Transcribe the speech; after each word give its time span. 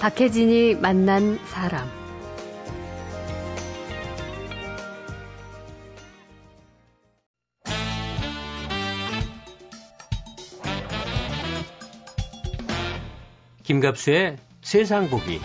박혜진이 0.00 0.76
만난 0.76 1.38
사람. 1.46 1.88
김갑수의 13.64 14.36
세상 14.62 15.10
보기. 15.10 15.40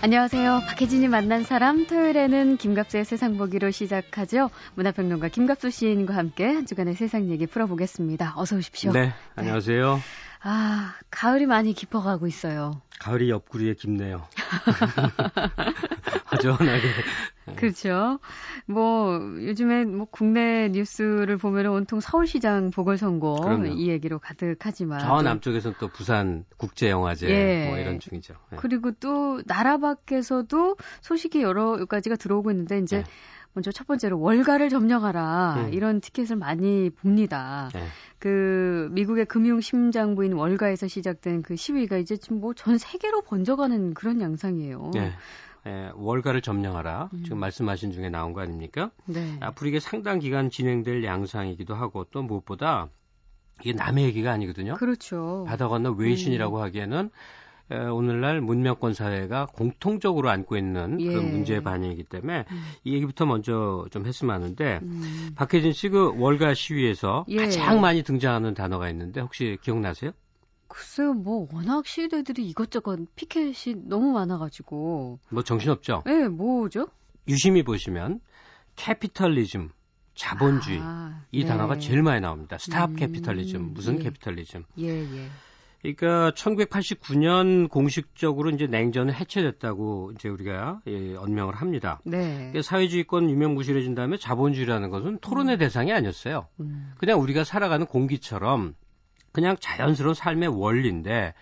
안녕하세요. 0.00 0.62
박혜진이 0.66 1.08
만난 1.08 1.44
사람 1.44 1.86
토요일에는 1.86 2.56
김갑수의 2.56 3.04
세상 3.04 3.36
보기로 3.36 3.70
시작하죠. 3.70 4.50
문화평론가 4.74 5.28
김갑수 5.28 5.70
시인과 5.70 6.16
함께 6.16 6.46
한 6.46 6.64
주간의 6.64 6.94
세상 6.94 7.28
얘기 7.30 7.46
풀어보겠습니다. 7.46 8.32
어서 8.36 8.56
오십시오. 8.56 8.92
네, 8.92 9.12
안녕하세요. 9.36 9.94
네. 9.96 10.00
아, 10.44 10.94
가을이 11.10 11.46
많이 11.46 11.72
깊어가고 11.72 12.26
있어요. 12.26 12.82
가을이 12.98 13.30
옆구리에 13.30 13.74
깊네요. 13.74 14.26
허전하게. 16.32 16.94
그렇죠. 17.56 18.18
뭐 18.66 19.18
요즘에 19.44 19.84
뭐 19.84 20.06
국내 20.10 20.68
뉴스를 20.68 21.36
보면 21.36 21.66
온통 21.66 22.00
서울시장 22.00 22.70
보궐선거 22.70 23.40
그럼요. 23.42 23.66
이 23.66 23.88
얘기로 23.88 24.18
가득하지만 24.18 25.00
저 25.00 25.22
남쪽에서는 25.22 25.76
또 25.78 25.88
부산 25.88 26.44
국제영화제 26.56 27.28
예. 27.28 27.66
뭐 27.66 27.78
이런 27.78 27.98
중이죠. 27.98 28.34
예. 28.52 28.56
그리고 28.56 28.92
또 28.92 29.42
나라 29.46 29.78
밖에서도 29.78 30.76
소식이 31.02 31.42
여러 31.42 31.84
가지가 31.86 32.16
들어오고 32.16 32.50
있는데 32.52 32.78
이제 32.78 32.98
예. 32.98 33.04
먼저 33.54 33.70
첫 33.70 33.86
번째로 33.86 34.18
월가를 34.20 34.68
점령하라 34.70 35.66
음. 35.66 35.72
이런 35.74 36.00
티켓을 36.00 36.36
많이 36.36 36.90
봅니다. 36.90 37.68
네. 37.74 37.84
그 38.18 38.88
미국의 38.92 39.26
금융 39.26 39.60
심장부인 39.60 40.32
월가에서 40.32 40.88
시작된 40.88 41.42
그 41.42 41.56
시위가 41.56 41.98
이제 41.98 42.16
지금 42.16 42.40
뭐 42.40 42.54
전 42.54 42.78
세계로 42.78 43.22
번져가는 43.22 43.94
그런 43.94 44.20
양상이에요. 44.20 44.90
네. 44.94 45.12
예, 45.66 45.90
월가를 45.94 46.40
점령하라. 46.42 47.10
음. 47.12 47.22
지금 47.24 47.38
말씀하신 47.38 47.92
중에 47.92 48.08
나온 48.08 48.32
거 48.32 48.40
아닙니까? 48.40 48.90
네. 49.04 49.36
앞으로 49.40 49.68
이게 49.68 49.80
상당 49.80 50.18
기간 50.18 50.50
진행될 50.50 51.04
양상이기도 51.04 51.74
하고 51.74 52.04
또 52.10 52.22
무엇보다 52.22 52.88
이게 53.60 53.72
남의 53.72 54.04
얘기가 54.06 54.32
아니거든요. 54.32 54.74
그렇죠. 54.74 55.44
바다 55.46 55.68
건너 55.68 55.92
외신이라고 55.92 56.56
음. 56.58 56.62
하기에는 56.62 57.04
에, 57.06 57.10
오늘날 57.92 58.40
문명권 58.40 58.94
사회가 58.94 59.46
공통적으로 59.46 60.30
안고 60.30 60.56
있는 60.56 61.00
예. 61.00 61.06
그런 61.06 61.30
문제의 61.30 61.62
반영이기 61.62 62.04
때문에 62.04 62.44
음. 62.50 62.62
이 62.84 62.94
얘기부터 62.94 63.26
먼저 63.26 63.86
좀 63.90 64.06
했으면 64.06 64.34
하는데 64.34 64.80
음. 64.82 65.30
박혜진 65.36 65.72
씨 65.72 65.88
그 65.88 66.14
월가 66.16 66.54
시위에서 66.54 67.26
예. 67.28 67.36
가장 67.36 67.80
많이 67.80 68.02
등장하는 68.02 68.54
단어가 68.54 68.88
있는데 68.90 69.20
혹시 69.20 69.58
기억나세요? 69.62 70.12
글쎄요, 70.68 71.12
뭐 71.12 71.46
워낙 71.52 71.86
시위대들이 71.86 72.48
이것저것 72.48 72.98
피켓이 73.14 73.82
너무 73.84 74.12
많아가지고. 74.12 75.18
뭐 75.28 75.42
정신없죠? 75.42 76.02
네, 76.06 76.28
뭐죠? 76.28 76.88
유심히 77.28 77.62
보시면 77.62 78.20
capitalism, 78.76 79.68
자본주의 80.14 80.78
아, 80.80 81.24
이 81.30 81.42
네. 81.42 81.46
단어가 81.46 81.78
제일 81.78 82.02
많이 82.02 82.22
나옵니다. 82.22 82.56
stop 82.56 82.90
음, 82.90 82.96
capitalism, 82.96 83.74
무슨 83.74 83.98
예. 83.98 84.04
capitalism? 84.04 84.64
예, 84.78 84.88
예. 84.88 85.28
그러니까 85.82 86.30
1989년 86.30 87.68
공식적으로 87.68 88.50
이제 88.50 88.68
냉전은 88.68 89.12
해체됐다고 89.14 90.12
이제 90.14 90.28
우리가 90.28 90.80
예, 90.86 91.16
언명을 91.16 91.56
합니다. 91.56 92.00
네. 92.04 92.36
그러니까 92.36 92.62
사회주의권 92.62 93.28
유명무실해진 93.28 93.96
다음에 93.96 94.16
자본주의라는 94.16 94.90
것은 94.90 95.18
토론의 95.20 95.56
음. 95.56 95.58
대상이 95.58 95.92
아니었어요. 95.92 96.46
음. 96.60 96.92
그냥 96.98 97.20
우리가 97.20 97.42
살아가는 97.42 97.84
공기처럼 97.86 98.74
그냥 99.32 99.56
자연스러운 99.58 100.14
삶의 100.14 100.48
원리인데 100.48 101.34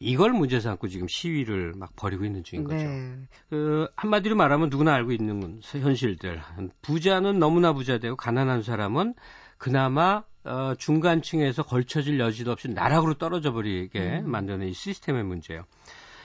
이걸 0.00 0.32
문제 0.32 0.60
삼고 0.60 0.86
지금 0.86 1.08
시위를 1.08 1.72
막 1.76 1.96
벌이고 1.96 2.24
있는 2.24 2.44
중인 2.44 2.64
거죠. 2.64 2.76
네. 2.76 3.16
그 3.50 3.88
한마디로 3.96 4.36
말하면 4.36 4.68
누구나 4.70 4.94
알고 4.94 5.10
있는 5.10 5.60
현실들. 5.64 6.40
부자는 6.82 7.40
너무나 7.40 7.72
부자 7.72 7.98
되고 7.98 8.14
가난한 8.14 8.62
사람은 8.62 9.14
그나마 9.56 10.22
어, 10.44 10.74
중간층에서 10.78 11.62
걸쳐질 11.62 12.18
여지도 12.20 12.52
없이 12.52 12.68
나락으로 12.68 13.14
떨어져 13.14 13.52
버리게 13.52 14.20
음. 14.24 14.30
만드는 14.30 14.68
이 14.68 14.72
시스템의 14.72 15.24
문제예요. 15.24 15.64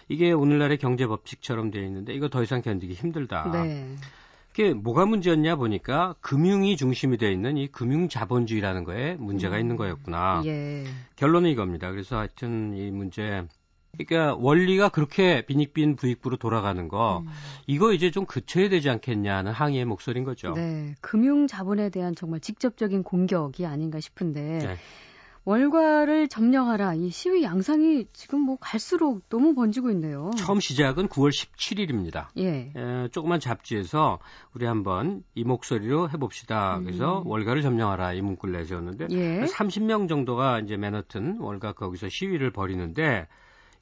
이게 0.09 0.31
오늘날의 0.31 0.77
경제 0.77 1.07
법칙처럼 1.07 1.71
되어 1.71 1.83
있는데 1.83 2.13
이거 2.13 2.29
더 2.29 2.43
이상 2.43 2.61
견디기 2.61 2.93
힘들다. 2.93 3.51
네. 3.51 3.95
그게 4.49 4.73
뭐가 4.73 5.07
문제였냐 5.07 5.55
보니까 5.55 6.15
금융이 6.21 6.77
중심이 6.77 7.17
되어 7.17 7.31
있는 7.31 7.57
이 7.57 7.67
금융 7.67 8.07
자본주의라는 8.07 8.83
거에 8.83 9.15
문제가 9.15 9.55
음. 9.55 9.61
있는 9.61 9.75
거였구나. 9.75 10.43
예. 10.45 10.83
결론은 11.15 11.49
이겁니다. 11.49 11.89
그래서 11.89 12.19
하여튼 12.19 12.75
이 12.77 12.91
문제 12.91 13.43
그러니까 13.95 14.35
원리가 14.39 14.89
그렇게 14.89 15.45
빈익빈 15.45 15.97
부익부로 15.97 16.37
돌아가는 16.37 16.87
거 16.87 17.19
음. 17.19 17.27
이거 17.67 17.93
이제 17.93 18.09
좀 18.09 18.25
그쳐야 18.25 18.67
되지 18.67 18.89
않겠냐 18.89 19.37
하는 19.37 19.51
항의의 19.51 19.85
목소리인 19.85 20.25
거죠. 20.25 20.53
네, 20.53 20.95
금융 20.99 21.45
자본에 21.45 21.89
대한 21.89 22.15
정말 22.15 22.39
직접적인 22.39 23.03
공격이 23.03 23.67
아닌가 23.67 23.99
싶은데 23.99 24.41
네. 24.41 24.77
월과를 25.45 26.27
점령하라 26.27 26.95
이 26.95 27.09
시위 27.09 27.43
양상이 27.43 28.05
지금 28.13 28.39
뭐 28.39 28.57
갈수록 28.59 29.29
너무 29.29 29.53
번지고 29.53 29.91
있네요. 29.91 30.31
처음 30.37 30.59
시작은 30.59 31.09
9월 31.09 31.29
17일입니다. 31.29 32.27
예. 32.37 32.71
에, 32.75 33.07
조그만 33.09 33.39
잡지에서 33.39 34.17
우리 34.55 34.65
한번 34.65 35.23
이 35.35 35.43
목소리로 35.43 36.09
해봅시다. 36.09 36.79
그래서 36.79 37.21
음. 37.21 37.27
월가를 37.27 37.61
점령하라 37.61 38.13
이 38.13 38.21
문구를 38.21 38.57
내세웠는데 38.57 39.07
예. 39.11 39.41
30명 39.41 40.09
정도가 40.09 40.61
이제 40.61 40.77
맨하튼 40.77 41.37
월가 41.39 41.73
거기서 41.73 42.07
시위를 42.09 42.51
벌이는데 42.51 43.27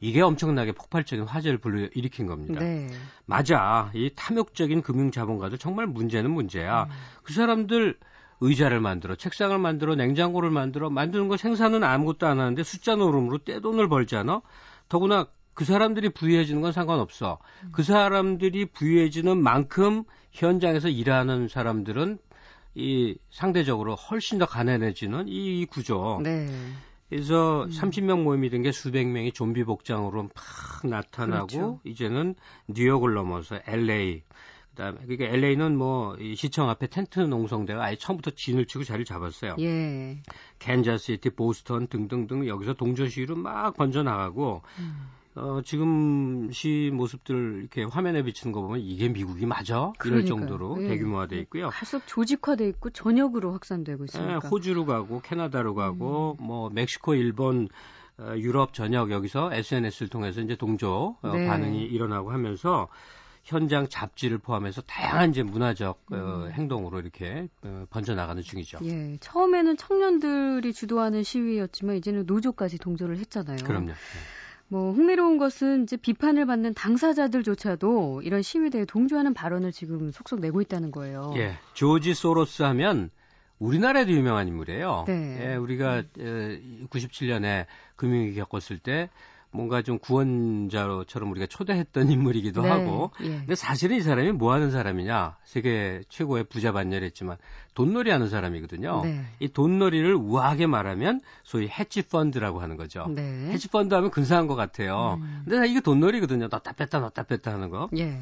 이게 0.01 0.22
엄청나게 0.22 0.73
폭발적인 0.73 1.25
화제를 1.25 1.59
불러일으킨 1.59 2.25
겁니다. 2.25 2.59
네. 2.59 2.89
맞아. 3.25 3.91
이 3.94 4.09
탐욕적인 4.16 4.81
금융 4.81 5.12
자본가들 5.12 5.59
정말 5.59 5.85
문제는 5.85 6.31
문제야. 6.31 6.84
음. 6.84 6.89
그 7.23 7.34
사람들 7.34 7.97
의자를 8.41 8.81
만들어, 8.81 9.16
책상을 9.16 9.57
만들어, 9.59 9.94
냉장고를 9.94 10.50
만들어, 10.50 10.89
만드는 10.89 11.28
거 11.28 11.38
생산은 11.38 11.84
아무것도 11.84 12.25
안 12.25 12.39
하는데 12.39 12.63
숫자 12.63 12.95
노름으로 12.95 13.38
떼돈을 13.38 13.88
벌잖아. 13.88 14.41
더구나 14.89 15.28
그 15.53 15.66
사람들이 15.66 16.09
부유해지는 16.09 16.62
건 16.62 16.72
상관없어. 16.72 17.38
음. 17.63 17.69
그 17.72 17.83
사람들이 17.83 18.66
부유해지는 18.66 19.41
만큼 19.41 20.03
현장에서 20.31 20.89
일하는 20.89 21.47
사람들은 21.47 22.18
이 22.73 23.16
상대적으로 23.29 23.95
훨씬 23.95 24.39
더 24.39 24.47
가난해지는 24.47 25.25
이 25.28 25.66
구조. 25.66 26.19
네. 26.23 26.47
그래서 27.11 27.66
음. 27.66 27.69
30명 27.69 28.23
모임이 28.23 28.49
된 28.49 28.61
게 28.63 28.72
수백 28.72 29.05
명이 29.07 29.33
좀비 29.33 29.63
복장으로 29.66 30.23
막 30.23 30.31
나타나고 30.83 31.47
그렇죠. 31.47 31.79
이제는 31.83 32.35
뉴욕을 32.67 33.13
넘어서 33.13 33.59
LA 33.67 34.23
그다음에 34.72 34.99
그러니까 35.05 35.25
LA는 35.25 35.77
뭐 35.77 36.16
이 36.19 36.35
시청 36.35 36.69
앞에 36.69 36.88
텐트 36.88 37.19
농성대가 37.19 37.83
아예 37.83 37.95
처음부터 37.97 38.31
진을 38.31 38.66
치고 38.66 38.83
자리를 38.85 39.05
잡았어요. 39.05 39.55
예. 39.59 40.17
캔자스시티, 40.59 41.31
보스턴 41.31 41.88
등등등 41.88 42.47
여기서 42.47 42.73
동조 42.75 43.07
시위로 43.07 43.35
막 43.35 43.75
번져 43.75 44.03
나가고 44.03 44.61
음. 44.79 45.09
어, 45.36 45.62
지금 45.64 46.52
시 46.52 46.92
모습들 46.94 47.59
이렇게 47.62 47.84
화면에 47.84 48.22
비치는 48.24 48.52
거 48.52 48.62
보면 48.62 48.81
이게 48.81 49.08
미국이 49.08 49.46
맞아? 49.46 49.94
이럴 50.06 50.25
정도로 50.25 50.84
예. 50.84 50.88
대규모화돼 50.88 51.40
있고요. 51.42 51.69
계속 51.80 52.06
조직화돼 52.06 52.68
있고 52.69 52.90
전역으로 52.90 53.53
확산되고 53.53 54.06
있으니까. 54.06 54.34
예, 54.34 54.36
호주로 54.50 54.86
가고 54.86 55.22
캐나다로 55.22 55.74
가고 55.74 56.38
음. 56.40 56.46
뭐 56.46 56.69
멕시코, 56.69 57.16
일본, 57.16 57.69
어, 58.18 58.34
유럽 58.38 58.74
전역 58.74 59.12
여기서 59.12 59.53
SNS를 59.53 60.09
통해서 60.09 60.42
이제 60.42 60.56
동조 60.56 61.16
어, 61.22 61.31
네. 61.34 61.48
반응이 61.48 61.86
일어나고 61.86 62.31
하면서 62.31 62.89
현장 63.44 63.88
잡지를 63.88 64.38
포함해서 64.38 64.81
다양한 64.81 65.31
이제 65.31 65.44
문화적 65.44 66.01
어, 66.12 66.16
음. 66.16 66.19
어, 66.19 66.48
행동으로 66.48 67.00
이렇게 67.00 67.48
어, 67.63 67.86
번져나가는 67.89 68.42
중이죠. 68.44 68.80
예, 68.84 69.18
처음에는 69.22 69.77
청년들이 69.77 70.74
주도하는 70.74 71.24
시위였지만 71.24 71.95
이제는 71.95 72.25
노조까지 72.25 72.80
동조를 72.80 73.18
했잖아요. 73.18 73.63
그럼요. 73.63 73.88
네. 73.88 73.94
뭐 74.71 74.94
흥미로운 74.94 75.38
것은 75.38 75.83
이제 75.83 75.97
비판을 75.97 76.45
받는 76.45 76.73
당사자들조차도 76.75 78.21
이런 78.23 78.41
시위대에 78.41 78.85
동조하는 78.85 79.33
발언을 79.33 79.73
지금 79.73 80.12
속속 80.12 80.39
내고 80.39 80.62
있다는 80.62 80.91
거예요. 80.91 81.33
예, 81.35 81.56
조지 81.73 82.13
소로스 82.13 82.63
하면 82.63 83.09
우리나라에도 83.59 84.13
유명한 84.13 84.47
인물이에요. 84.47 85.03
네. 85.07 85.39
예, 85.41 85.56
우리가 85.56 86.03
음. 86.19 86.88
97년에 86.89 87.65
금융위기 87.97 88.35
겪었을 88.38 88.79
때 88.79 89.09
뭔가 89.51 89.81
좀 89.81 90.00
구원자처럼 90.00 91.30
우리가 91.31 91.45
초대했던 91.45 92.09
인물이기도 92.12 92.62
네, 92.62 92.69
하고. 92.69 93.12
예. 93.21 93.30
근데 93.30 93.56
사실은 93.56 93.98
이 93.98 94.01
사람이 94.01 94.31
뭐 94.31 94.53
하는 94.53 94.71
사람이냐? 94.71 95.38
세계 95.44 96.01
최고의 96.09 96.45
부자 96.45 96.71
반열했지만 96.71 97.38
돈놀이 97.74 98.12
하는 98.12 98.30
사람이거든요. 98.30 99.01
네. 99.03 99.25
이 99.39 99.48
돈놀이를 99.50 100.15
우아하게 100.15 100.68
말하면 100.68 101.21
소위 101.44 101.68
해치 101.68 102.01
펀드라고 102.01 102.62
하는 102.62 102.77
거죠. 102.77 103.07
네. 103.09 103.50
해치 103.51 103.68
펀드 103.68 103.94
하면 103.94 104.09
근사한 104.12 104.48
것 104.48 104.56
같아요. 104.56 105.19
음. 105.21 105.44
근데 105.45 105.68
이게 105.69 105.81
돈놀이거든요. 105.81 106.48
넣다 106.48 106.71
뺐다 106.74 107.00
넣다 107.00 107.24
뺐다 107.24 107.53
하는 107.53 107.69
거. 107.69 107.89
예. 107.98 108.19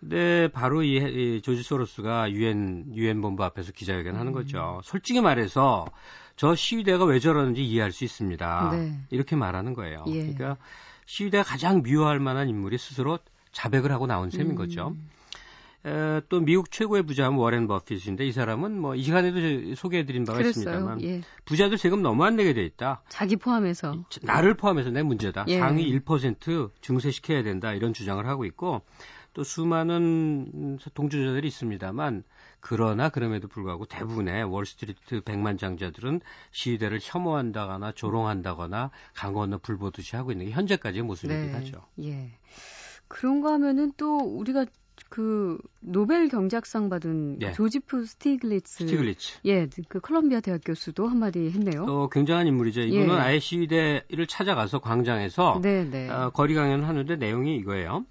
근데 0.00 0.48
바로 0.48 0.82
이, 0.82 0.96
이 0.96 1.42
조지 1.42 1.62
소로스가 1.62 2.32
유엔 2.32 2.86
유엔 2.94 3.20
본부 3.20 3.44
앞에서 3.44 3.70
기자회견하는 3.72 4.28
음. 4.28 4.32
거죠. 4.32 4.80
솔직히 4.82 5.20
말해서 5.20 5.86
저 6.40 6.54
시위대가 6.54 7.04
왜 7.04 7.20
저러는지 7.20 7.62
이해할 7.62 7.92
수 7.92 8.02
있습니다. 8.02 8.70
네. 8.72 8.98
이렇게 9.10 9.36
말하는 9.36 9.74
거예요. 9.74 10.06
예. 10.08 10.20
그러니까 10.22 10.56
시위대가 11.04 11.44
가장 11.44 11.82
미워할 11.82 12.18
만한 12.18 12.48
인물이 12.48 12.78
스스로 12.78 13.18
자백을 13.52 13.92
하고 13.92 14.06
나온 14.06 14.30
셈인 14.30 14.52
음. 14.52 14.54
거죠. 14.54 14.96
에, 15.84 16.22
또 16.30 16.40
미국 16.40 16.70
최고의 16.70 17.02
부자는 17.02 17.36
워렌 17.36 17.66
버핏인데 17.66 18.26
이 18.26 18.32
사람은 18.32 18.80
뭐 18.80 18.94
이 18.96 19.02
시간에도 19.02 19.74
소개해드린 19.74 20.24
바가 20.24 20.38
그랬어요. 20.38 20.62
있습니다만 20.62 21.02
예. 21.02 21.20
부자들 21.44 21.76
세금 21.76 22.00
너무 22.00 22.24
안 22.24 22.36
내게 22.36 22.54
돼 22.54 22.64
있다. 22.64 23.02
자기 23.10 23.36
포함해서 23.36 24.02
나를 24.22 24.54
포함해서 24.54 24.88
내 24.88 25.02
문제다. 25.02 25.44
예. 25.48 25.58
상위 25.58 25.92
1% 26.00 26.70
증세시켜야 26.80 27.42
된다 27.42 27.74
이런 27.74 27.92
주장을 27.92 28.26
하고 28.26 28.46
있고 28.46 28.80
또 29.34 29.44
수많은 29.44 30.78
동조자들이 30.94 31.46
있습니다만 31.48 32.24
그러나 32.60 33.08
그럼에도 33.08 33.48
불구하고 33.48 33.86
대부분의 33.86 34.44
월스트리트 34.44 35.22
백만 35.22 35.58
장자들은 35.58 36.20
시위대를 36.52 37.00
혐오한다거나 37.02 37.92
조롱한다거나 37.92 38.90
강 39.14 39.32
건너 39.32 39.58
불 39.58 39.78
보듯이 39.78 40.16
하고 40.16 40.32
있는 40.32 40.46
게 40.46 40.52
현재까지의 40.52 41.02
모습이긴 41.04 41.46
네. 41.46 41.52
하죠. 41.52 41.82
예. 42.02 42.30
그런가 43.08 43.52
하면은 43.54 43.92
또 43.96 44.18
우리가 44.18 44.66
그 45.08 45.58
노벨 45.80 46.28
경제학상 46.28 46.88
받은 46.88 47.38
예. 47.42 47.52
조지프 47.52 48.04
스티글리츠. 48.04 48.84
스티글리츠. 48.84 49.38
예, 49.46 49.66
그 49.88 49.98
컬럼비아 49.98 50.40
대학 50.40 50.60
교수도 50.64 51.08
한마디 51.08 51.50
했네요. 51.50 51.84
어, 51.84 52.08
굉장한 52.08 52.46
인물이죠. 52.46 52.82
이분은 52.82 53.14
예. 53.14 53.18
아예 53.18 53.40
시위대를 53.40 54.26
찾아가서 54.28 54.80
광장에서 54.80 55.60
네, 55.62 55.84
네. 55.84 56.08
어, 56.10 56.30
거리 56.30 56.54
강연을 56.54 56.86
하는데 56.86 57.16
내용이 57.16 57.56
이거예요. 57.56 58.04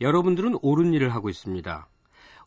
여러분들은 0.00 0.58
옳은 0.62 0.92
일을 0.94 1.14
하고 1.14 1.28
있습니다. 1.28 1.86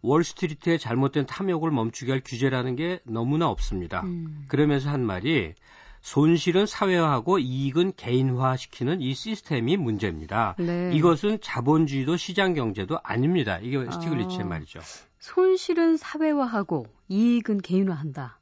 월스트리트의 0.05 0.79
잘못된 0.79 1.25
탐욕을 1.25 1.71
멈추게 1.71 2.11
할 2.11 2.21
규제라는 2.23 2.75
게 2.75 2.99
너무나 3.03 3.49
없습니다. 3.49 4.01
음. 4.01 4.45
그러면서 4.47 4.89
한 4.89 5.01
말이 5.01 5.53
손실은 6.01 6.67
사회화하고 6.67 7.39
이익은 7.39 7.93
개인화시키는 7.97 9.01
이 9.01 9.15
시스템이 9.15 9.75
문제입니다. 9.77 10.55
네. 10.59 10.91
이것은 10.93 11.39
자본주의도 11.41 12.15
시장 12.15 12.53
경제도 12.53 12.99
아닙니다. 13.03 13.57
이게 13.59 13.83
스티글리츠의 13.89 14.43
아, 14.43 14.45
말이죠. 14.45 14.81
손실은 15.17 15.97
사회화하고 15.97 16.85
이익은 17.09 17.61
개인화한다. 17.61 18.39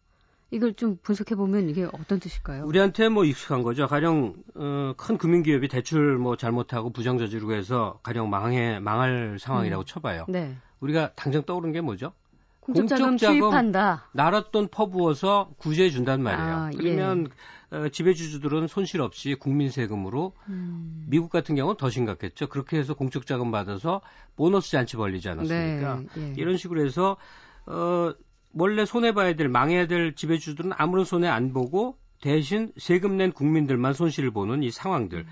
이걸 0.52 0.74
좀 0.76 0.98
분석해 1.02 1.36
보면 1.36 1.70
이게 1.70 1.88
어떤 1.94 2.20
뜻일까요? 2.20 2.66
우리한테 2.66 3.10
뭐 3.10 3.24
익숙한 3.24 3.64
거죠. 3.64 3.88
가령 3.88 4.36
어, 4.56 4.94
큰 4.98 5.18
금융기업이 5.18 5.68
대출 5.68 6.18
뭐 6.18 6.36
잘못하고 6.36 6.92
부정 6.92 7.18
저지르고 7.18 7.54
해서 7.54 8.00
가령 8.04 8.30
망해 8.30 8.80
망할 8.80 9.38
상황이라고 9.40 9.84
음. 9.84 9.86
쳐봐요. 9.86 10.26
네. 10.28 10.56
우리가 10.84 11.14
당장 11.16 11.44
떠오르는 11.44 11.74
게 11.74 11.82
뭐죠? 11.82 12.12
공적자금 12.60 13.18
투입한다. 13.18 14.10
나랏돈 14.16 14.72
퍼부어서 14.72 15.52
구제해 15.58 15.90
준단 15.90 16.22
말이에요. 16.22 16.56
아, 16.56 16.70
예. 16.74 16.78
그러면 16.78 17.28
예. 17.74 17.78
어, 17.78 17.90
지배주주들은 17.90 18.68
손실 18.68 19.02
없이 19.02 19.36
국민 19.36 19.70
세금으로 19.70 20.34
음. 20.48 21.06
미국 21.10 21.30
같은 21.30 21.56
경우는 21.56 21.78
더 21.78 21.90
심각했죠. 21.90 22.48
그렇게 22.48 22.78
해서 22.78 22.94
공적 22.94 23.26
자금 23.26 23.52
받아서 23.52 24.02
보너스 24.36 24.72
잔치 24.72 24.96
벌리지 24.96 25.28
않았습니까? 25.30 26.02
네, 26.16 26.30
예. 26.30 26.34
이런 26.38 26.56
식으로 26.58 26.86
해서 26.86 27.18
어 27.66 28.14
원래 28.54 28.86
손해 28.86 29.14
봐야 29.14 29.36
될 29.36 29.50
망해야 29.50 29.88
될 29.88 30.16
지배주들은 30.16 30.72
아무런 30.76 31.06
손해 31.06 31.28
안 31.28 31.52
보고 31.54 31.98
대신 32.22 32.72
세금 32.78 33.18
낸 33.18 33.32
국민들만 33.32 33.94
손실을 33.94 34.32
보는 34.32 34.64
이 34.64 34.72
상황들. 34.72 35.20
음. 35.20 35.26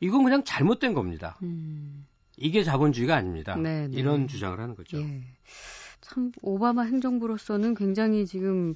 이건 0.00 0.24
그냥 0.24 0.44
잘못된 0.44 0.92
겁니다. 0.92 1.38
음. 1.42 2.06
이게 2.36 2.62
자본주의가 2.62 3.16
아닙니다. 3.16 3.56
네, 3.56 3.88
네. 3.88 3.96
이런 3.96 4.28
주장을 4.28 4.58
하는 4.58 4.74
거죠. 4.74 4.98
예. 4.98 5.22
참 6.00 6.30
오바마 6.42 6.82
행정부로서는 6.82 7.74
굉장히 7.74 8.26
지금 8.26 8.74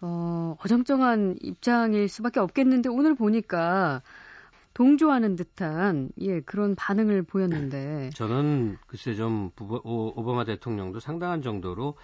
어, 0.00 0.56
어정쩡한 0.62 1.36
입장일 1.40 2.08
수밖에 2.08 2.40
없겠는데 2.40 2.88
오늘 2.88 3.14
보니까 3.14 4.02
동조하는 4.74 5.36
듯한 5.36 6.10
예 6.20 6.40
그런 6.40 6.74
반응을 6.74 7.22
보였는데 7.22 8.10
저는 8.14 8.78
글쎄 8.86 9.14
좀 9.14 9.50
오바마 9.58 10.44
대통령도 10.44 11.00
상당한 11.00 11.42
정도로 11.42 11.96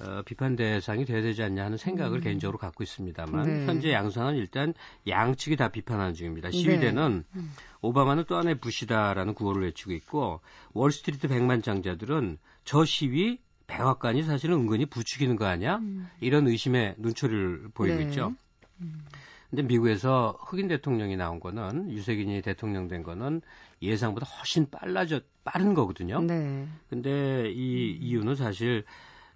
어, 0.00 0.22
비판 0.24 0.56
대상이 0.56 1.04
돼야 1.04 1.20
되지 1.20 1.42
않냐 1.42 1.64
하는 1.64 1.76
생각을 1.76 2.18
음. 2.18 2.22
개인적으로 2.22 2.58
갖고 2.58 2.82
있습니다만 2.82 3.46
네. 3.46 3.66
현재 3.66 3.92
양상은 3.92 4.36
일단 4.36 4.72
양측이 5.06 5.56
다 5.56 5.68
비판하는 5.68 6.14
중입니다. 6.14 6.50
시위대는 6.50 7.24
네. 7.34 7.40
음. 7.40 7.52
오바마는 7.82 8.24
또 8.26 8.36
하나의 8.36 8.58
부시다라는 8.58 9.34
구호를 9.34 9.62
외치고 9.62 9.92
있고 9.92 10.40
월스트리트 10.72 11.28
백만 11.28 11.62
장자들은 11.62 12.38
저 12.64 12.84
시위 12.84 13.38
백악관이 13.66 14.22
사실은 14.22 14.56
은근히 14.56 14.86
부추기는 14.86 15.36
거 15.36 15.46
아니야? 15.46 15.76
음. 15.76 16.08
이런 16.20 16.48
의심의 16.48 16.96
눈초리를 16.98 17.70
보이고 17.74 17.96
네. 17.96 18.04
있죠. 18.04 18.34
음. 18.80 19.04
근데 19.50 19.62
미국에서 19.62 20.38
흑인 20.40 20.68
대통령이 20.68 21.16
나온 21.16 21.40
거는 21.40 21.90
유색인이 21.90 22.40
대통령 22.42 22.88
된 22.88 23.02
거는 23.02 23.42
예상보다 23.82 24.26
훨씬 24.26 24.70
빨라져 24.70 25.20
빠른 25.44 25.74
거거든요. 25.74 26.20
네. 26.20 26.66
근데 26.88 27.50
이 27.50 27.96
음. 27.96 28.02
이유는 28.02 28.34
사실 28.36 28.84
어, 28.84 28.84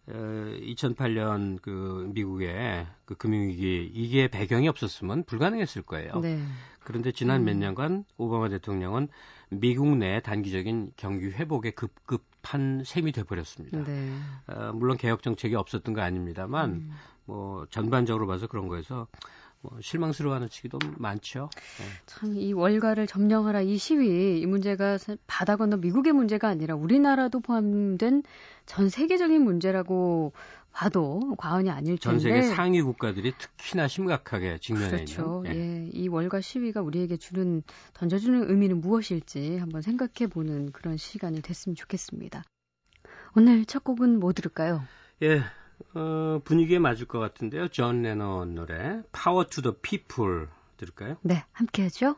2008년 0.09 1.61
그 1.63 2.11
미국의 2.13 2.87
그 3.05 3.15
금융위기 3.15 3.91
이게 3.95 4.29
배경이 4.29 4.69
없었으면 4.69 5.25
불가능했을 5.25 5.83
거예요. 5.83 6.21
네. 6.21 6.39
그런데 6.83 7.13
지난 7.13 7.41
음. 7.41 7.45
몇 7.47 7.57
년간 7.57 8.05
오바마 8.19 8.51
대통령은 8.51 9.09
미국 9.49 9.97
내 9.97 10.21
단기적인 10.21 10.93
경기 10.97 11.27
회복에 11.31 11.71
급급한 11.71 12.83
셈이 12.85 13.13
돼버렸습니다. 13.13 13.83
네. 13.85 14.13
어, 14.49 14.73
물론 14.75 14.97
개혁 14.97 15.23
정책이 15.23 15.55
없었던 15.55 15.95
거 15.95 16.03
아닙니다만 16.03 16.71
음. 16.71 16.93
뭐 17.25 17.67
전반적으로 17.71 18.27
봐서 18.27 18.47
그런 18.47 18.69
거에서 18.69 19.07
뭐 19.65 19.81
실망스러워하는 19.81 20.49
측이 20.51 20.69
도 20.69 20.79
많죠. 20.99 21.49
네. 21.79 21.85
참이 22.07 22.53
월가를 22.53 23.07
점령하라 23.07 23.63
이 23.63 23.79
시위 23.79 24.41
이 24.41 24.47
문제가 24.47 24.99
바다 25.27 25.57
건너 25.57 25.79
미국의 25.79 26.13
문제가 26.13 26.49
아니라 26.49 26.75
우리나라도 26.75 27.41
포함된 27.41 28.23
전 28.67 28.89
세계적인 28.91 29.43
문제라고 29.43 30.33
봐도 30.71 31.35
과언이 31.39 31.71
아닐 31.71 31.97
텐데. 31.97 32.01
전 32.01 32.21
세계 32.21 32.43
상위 32.43 32.83
국가들이 32.83 33.33
특히나 33.39 33.89
심각하게 33.89 34.59
직면해 34.59 34.91
그렇죠. 34.91 35.43
있는. 35.47 35.57
예. 35.57 35.85
예. 35.87 35.91
이 35.93 36.09
월가 36.09 36.41
시위가 36.41 36.83
우리에게 36.83 37.17
주는 37.17 37.63
던져주는 37.95 38.51
의미는 38.51 38.81
무엇일지 38.81 39.57
한번 39.59 39.83
생각해 39.83 40.29
보는 40.29 40.73
그런 40.73 40.97
시간이 40.97 41.41
됐으면 41.43 41.77
좋겠습니다. 41.77 42.43
오늘 43.37 43.65
첫 43.65 43.83
곡은 43.85 44.21
뭐 44.21 44.33
들을까요? 44.33 44.83
예. 45.23 45.43
어, 45.95 46.41
분위기에 46.45 46.79
맞을 46.79 47.07
것 47.07 47.19
같은데요. 47.19 47.69
존 47.69 48.03
레논 48.03 48.55
노래 48.55 49.03
Power 49.13 49.47
to 49.49 49.63
the 49.63 49.77
People 49.81 50.49
들을까요? 50.77 51.17
네, 51.23 51.45
함께 51.53 51.83
하죠. 51.85 52.17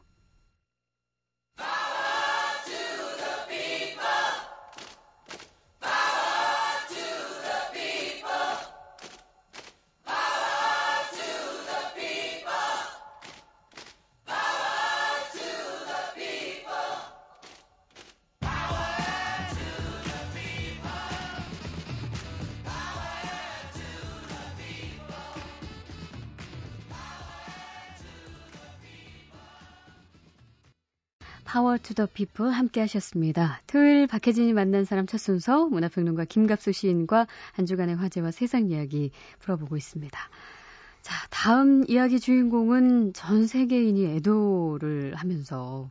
to 31.87 31.95
the 31.95 32.07
People 32.13 32.51
함께 32.51 32.81
하셨습니다. 32.81 33.61
토요일 33.69 34.09
박혜진이 34.09 34.53
만난 34.55 34.85
사람 34.85 35.07
첫 35.07 35.19
순서 35.19 35.67
문화평론가 35.69 36.25
김갑수 36.25 36.73
시인과 36.73 37.29
한 37.53 37.65
주간의 37.65 37.95
화제와 37.95 38.33
세상 38.33 38.71
이야기 38.71 39.13
풀어보고 39.39 39.77
있습니다. 39.77 40.19
자, 41.03 41.15
다음 41.31 41.85
이야기 41.87 42.19
주인공은 42.19 43.13
전 43.13 43.47
세계인이 43.47 44.05
애도를 44.17 45.15
하면서 45.15 45.89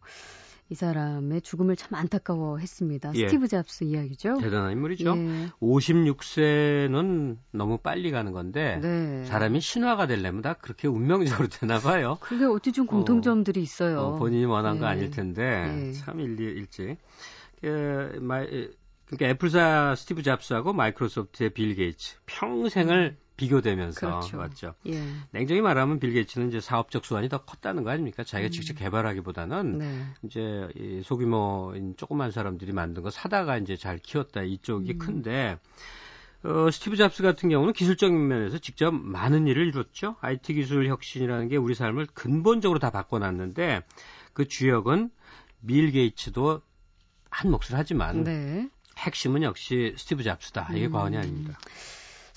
이 0.69 0.75
사람의 0.75 1.41
죽음을 1.41 1.75
참 1.75 1.93
안타까워했습니다. 1.93 3.11
예. 3.15 3.27
스티브 3.27 3.47
잡스 3.47 3.83
이야기죠. 3.83 4.37
대단한 4.39 4.71
인물이죠. 4.71 5.15
예. 5.15 5.49
56세는 5.61 7.37
너무 7.51 7.77
빨리 7.77 8.09
가는 8.09 8.31
건데 8.31 8.79
네. 8.81 9.25
사람이 9.25 9.61
신화가 9.61 10.07
되려면 10.07 10.41
다 10.41 10.53
그렇게 10.53 10.87
운명적으로 10.87 11.47
되나 11.49 11.79
봐요. 11.79 12.17
그게 12.19 12.45
어찌 12.45 12.71
좀 12.71 12.87
공통점들이 12.87 13.59
어, 13.59 13.63
있어요. 13.63 13.99
어, 13.99 14.15
본인이 14.17 14.45
원한 14.45 14.77
예. 14.77 14.79
거 14.79 14.85
아닐 14.87 15.11
텐데 15.11 15.87
예. 15.87 15.91
참 15.91 16.19
일리 16.19 16.43
일찍. 16.45 16.97
그, 17.61 18.17
마, 18.21 18.43
그러니까 19.05 19.27
애플사 19.27 19.93
스티브 19.95 20.23
잡스하고 20.23 20.73
마이크로소프트의 20.73 21.51
빌 21.51 21.75
게이츠 21.75 22.17
평생을 22.25 23.17
음. 23.19 23.24
비교되면서 23.37 23.99
그렇죠. 23.99 24.37
맞죠. 24.37 24.75
예. 24.87 25.01
냉정히 25.31 25.61
말하면 25.61 25.99
빌 25.99 26.13
게이츠는 26.13 26.47
이제 26.47 26.61
사업적 26.61 27.05
수완이 27.05 27.29
더 27.29 27.39
컸다는 27.43 27.83
거 27.83 27.89
아닙니까? 27.91 28.23
자기가 28.23 28.49
음. 28.49 28.51
직접 28.51 28.73
개발하기보다는 28.75 29.77
네. 29.77 30.05
이제 30.23 30.67
이 30.75 31.01
소규모인 31.03 31.95
조그만 31.97 32.31
사람들이 32.31 32.71
만든 32.71 33.03
거 33.03 33.09
사다가 33.09 33.57
이제 33.57 33.75
잘 33.75 33.97
키웠다 33.97 34.43
이쪽이 34.43 34.93
음. 34.93 34.97
큰데 34.97 35.59
어, 36.43 36.69
스티브 36.71 36.95
잡스 36.95 37.23
같은 37.23 37.49
경우는 37.49 37.73
기술적인 37.73 38.27
면에서 38.27 38.59
직접 38.59 38.91
많은 38.91 39.47
일을 39.47 39.67
이뤘죠. 39.67 40.15
IT 40.21 40.53
기술 40.53 40.87
혁신이라는 40.87 41.47
게 41.49 41.57
우리 41.57 41.73
삶을 41.73 42.07
근본적으로 42.13 42.79
다 42.79 42.91
바꿔놨는데 42.91 43.81
그 44.33 44.47
주역은 44.47 45.09
빌 45.61 45.91
게이츠도 45.91 46.61
한 47.31 47.51
몫을 47.51 47.71
하지만 47.71 48.23
네. 48.23 48.69
핵심은 48.97 49.43
역시 49.43 49.93
스티브 49.97 50.23
잡스다. 50.23 50.69
이게 50.71 50.85
음. 50.85 50.91
과언이 50.91 51.17
아닙니다. 51.17 51.57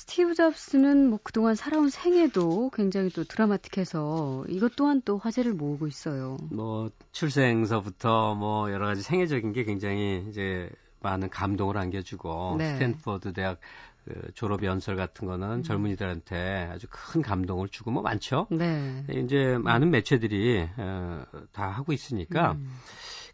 스티브 0.09 0.35
잡스는 0.35 1.11
뭐 1.11 1.19
그동안 1.23 1.55
살아온 1.55 1.91
생애도 1.91 2.71
굉장히 2.71 3.11
또 3.11 3.25
드라마틱해서 3.25 4.47
이것 4.49 4.75
또한 4.75 5.03
또 5.05 5.19
화제를 5.19 5.53
모으고 5.53 5.87
있어요. 5.87 6.39
뭐 6.51 6.91
출생서부터 7.13 8.35
뭐 8.35 8.73
여러 8.73 8.87
가지 8.87 9.03
생애적인 9.03 9.53
게 9.53 9.65
굉장히 9.65 10.25
이제 10.31 10.71
많은 11.01 11.29
감동을 11.29 11.77
안겨주고 11.77 12.57
네. 12.57 12.75
스탠퍼드 12.75 13.35
대학 13.35 13.61
그 14.07 14.33
졸업 14.33 14.65
연설 14.65 14.97
같은 14.97 15.29
거는 15.29 15.59
음. 15.59 15.63
젊은이들한테 15.63 16.71
아주 16.73 16.87
큰 16.89 17.21
감동을 17.21 17.69
주고 17.69 17.91
뭐 17.91 18.03
많죠. 18.03 18.47
네. 18.51 19.05
이제 19.11 19.59
많은 19.59 19.91
매체들이 19.91 20.69
어, 20.79 21.25
다 21.53 21.69
하고 21.69 21.93
있으니까 21.93 22.53
음. 22.53 22.71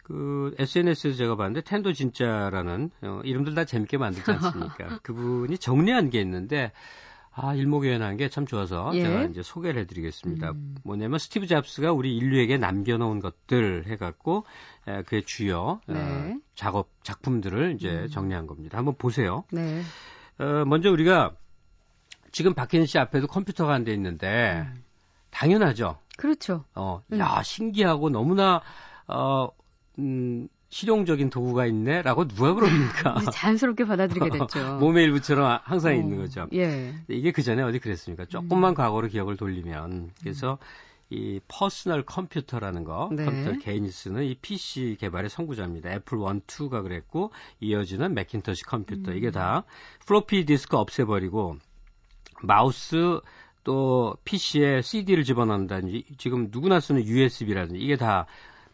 그 0.04 0.54
SNS에서 0.58 1.16
제가 1.16 1.34
봤는데 1.34 1.62
텐도 1.62 1.92
진짜라는 1.92 2.90
어, 3.02 3.20
이름들 3.24 3.54
다 3.54 3.64
재밌게 3.64 3.96
만들지 3.98 4.30
않습니까? 4.30 5.00
그분이 5.02 5.58
정리한 5.58 6.10
게 6.10 6.20
있는데 6.20 6.72
아, 7.36 7.52
일목요연한 7.54 8.16
게 8.16 8.28
참 8.28 8.46
좋아서 8.46 8.92
예? 8.94 9.02
제가 9.02 9.22
이제 9.24 9.42
소개를 9.42 9.80
해드리겠습니다. 9.82 10.52
음. 10.52 10.76
뭐냐면 10.84 11.18
스티브 11.18 11.48
잡스가 11.48 11.92
우리 11.92 12.16
인류에게 12.16 12.58
남겨놓은 12.58 13.18
것들 13.18 13.86
해갖고 13.88 14.44
에, 14.86 15.02
그의 15.02 15.24
주요 15.24 15.58
어, 15.58 15.80
네. 15.88 15.98
어, 15.98 16.38
작업 16.54 16.90
작품들을 17.02 17.74
이제 17.74 17.88
음. 17.88 18.08
정리한 18.08 18.46
겁니다. 18.46 18.78
한번 18.78 18.94
보세요. 18.96 19.42
네. 19.50 19.82
어, 20.38 20.64
먼저 20.66 20.90
우리가 20.90 21.32
지금 22.30 22.54
박혜진 22.54 22.86
씨 22.86 22.98
앞에도 22.98 23.26
컴퓨터가 23.26 23.72
안돼 23.74 23.92
있는데 23.94 24.64
음. 24.66 24.84
당연하죠. 25.30 25.98
그렇죠. 26.16 26.64
어, 26.74 27.02
음. 27.12 27.18
야 27.18 27.42
신기하고 27.42 28.10
너무나 28.10 28.60
어, 29.08 29.48
음, 29.98 30.48
실용적인 30.68 31.30
도구가 31.30 31.66
있네라고 31.66 32.26
누가 32.26 32.52
그럽니까? 32.54 33.14
자연스럽게 33.32 33.84
받아들이게 33.84 34.30
됐죠. 34.38 34.78
몸의 34.78 35.04
일부처럼 35.04 35.60
항상 35.62 35.92
어, 35.92 35.94
있는 35.94 36.16
거죠. 36.16 36.48
예. 36.52 36.94
이게 37.08 37.30
그 37.30 37.42
전에 37.42 37.62
어디 37.62 37.78
그랬습니까? 37.78 38.24
조금만 38.24 38.72
음. 38.72 38.74
과거로 38.74 39.08
기억을 39.08 39.36
돌리면 39.36 40.10
그래서 40.20 40.58
이 41.10 41.38
퍼스널 41.46 42.02
컴퓨터라는 42.04 42.82
거, 42.82 43.08
네. 43.12 43.24
컴퓨터 43.24 43.58
개인이 43.58 43.88
쓰는 43.88 44.24
이 44.24 44.34
PC 44.34 44.96
개발의 44.98 45.30
선구자입니다. 45.30 45.90
애플 45.92 46.18
1, 46.18 46.24
2가 46.40 46.82
그랬고 46.82 47.30
이어지는 47.60 48.14
매킨토시 48.14 48.64
컴퓨터 48.64 49.12
음. 49.12 49.16
이게 49.16 49.30
다 49.30 49.64
플로피 50.06 50.44
디스크 50.44 50.76
없애버리고 50.76 51.56
마우스 52.42 53.20
또 53.62 54.16
PC에 54.24 54.82
CD를 54.82 55.24
집어넣는다든지 55.24 56.04
지금 56.18 56.48
누구나 56.50 56.80
쓰는 56.80 57.04
USB라든지 57.04 57.80
이게 57.80 57.96
다 57.96 58.26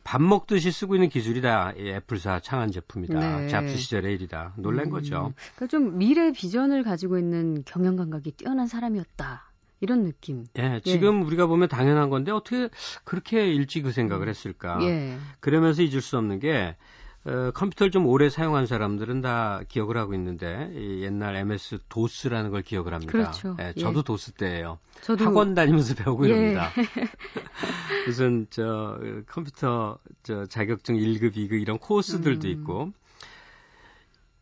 밥 0.05 0.23
먹듯이 0.23 0.71
쓰고 0.73 0.95
있는 0.95 1.09
기술이 1.09 1.41
다 1.43 1.73
애플사 1.77 2.41
창안 2.41 2.71
제품이다. 2.71 3.41
네. 3.41 3.49
잡스 3.49 3.77
시절의 3.77 4.15
일이다. 4.15 4.55
놀란 4.57 4.87
음. 4.87 4.91
거죠. 4.91 5.33
그러니까 5.57 5.67
좀 5.67 5.99
미래 5.99 6.33
비전을 6.33 6.83
가지고 6.83 7.19
있는 7.19 7.63
경영 7.65 7.97
감각이 7.97 8.33
뛰어난 8.33 8.67
사람이었다. 8.67 9.51
이런 9.81 10.05
느낌. 10.05 10.45
예, 10.59 10.81
지금 10.85 11.21
예. 11.21 11.25
우리가 11.25 11.47
보면 11.47 11.69
당연한 11.69 12.11
건데 12.11 12.31
어떻게 12.33 12.69
그렇게 13.05 13.47
일찍 13.49 13.83
그 13.83 13.93
생각을 13.93 14.27
음. 14.27 14.29
했을까? 14.29 14.79
예. 14.83 15.17
그러면서 15.41 15.83
잊을 15.83 16.01
수 16.01 16.19
없는 16.19 16.39
게 16.39 16.77
어, 17.25 17.51
컴퓨터를 17.53 17.91
좀 17.91 18.07
오래 18.07 18.31
사용한 18.31 18.67
사람들은 18.67 19.21
다 19.21 19.61
기억을 19.69 19.99
하고 19.99 20.15
있는데 20.15 20.71
이 20.75 21.03
옛날 21.03 21.37
MS 21.37 21.79
도스라는 21.89 22.51
걸 22.51 22.63
기억을 22.63 22.95
합니다. 22.95 23.13
그렇죠. 23.13 23.57
예, 23.61 23.75
저도 23.75 23.99
예. 23.99 24.03
도스 24.03 24.33
때예요. 24.33 24.79
저도 25.03 25.27
학원 25.27 25.55
다니면서 25.55 25.95
배우고 25.97 26.27
예. 26.27 26.31
이럽니다. 26.31 26.71
무슨 28.07 28.47
저 28.49 28.99
컴퓨터 29.27 29.99
저 30.23 30.47
자격증 30.47 30.97
1급, 30.97 31.37
2급 31.37 31.61
이런 31.61 31.79
코스들도 31.79 32.49
음. 32.49 32.53
있고 32.53 32.93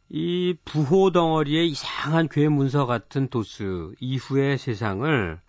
이 0.09 0.57
부호 0.65 1.11
덩어리의 1.11 1.69
이상한 1.69 2.29
괴 2.29 2.49
문서 2.49 2.87
같은 2.87 3.29
도스 3.29 3.93
이후의 3.99 4.57
세상을 4.57 5.41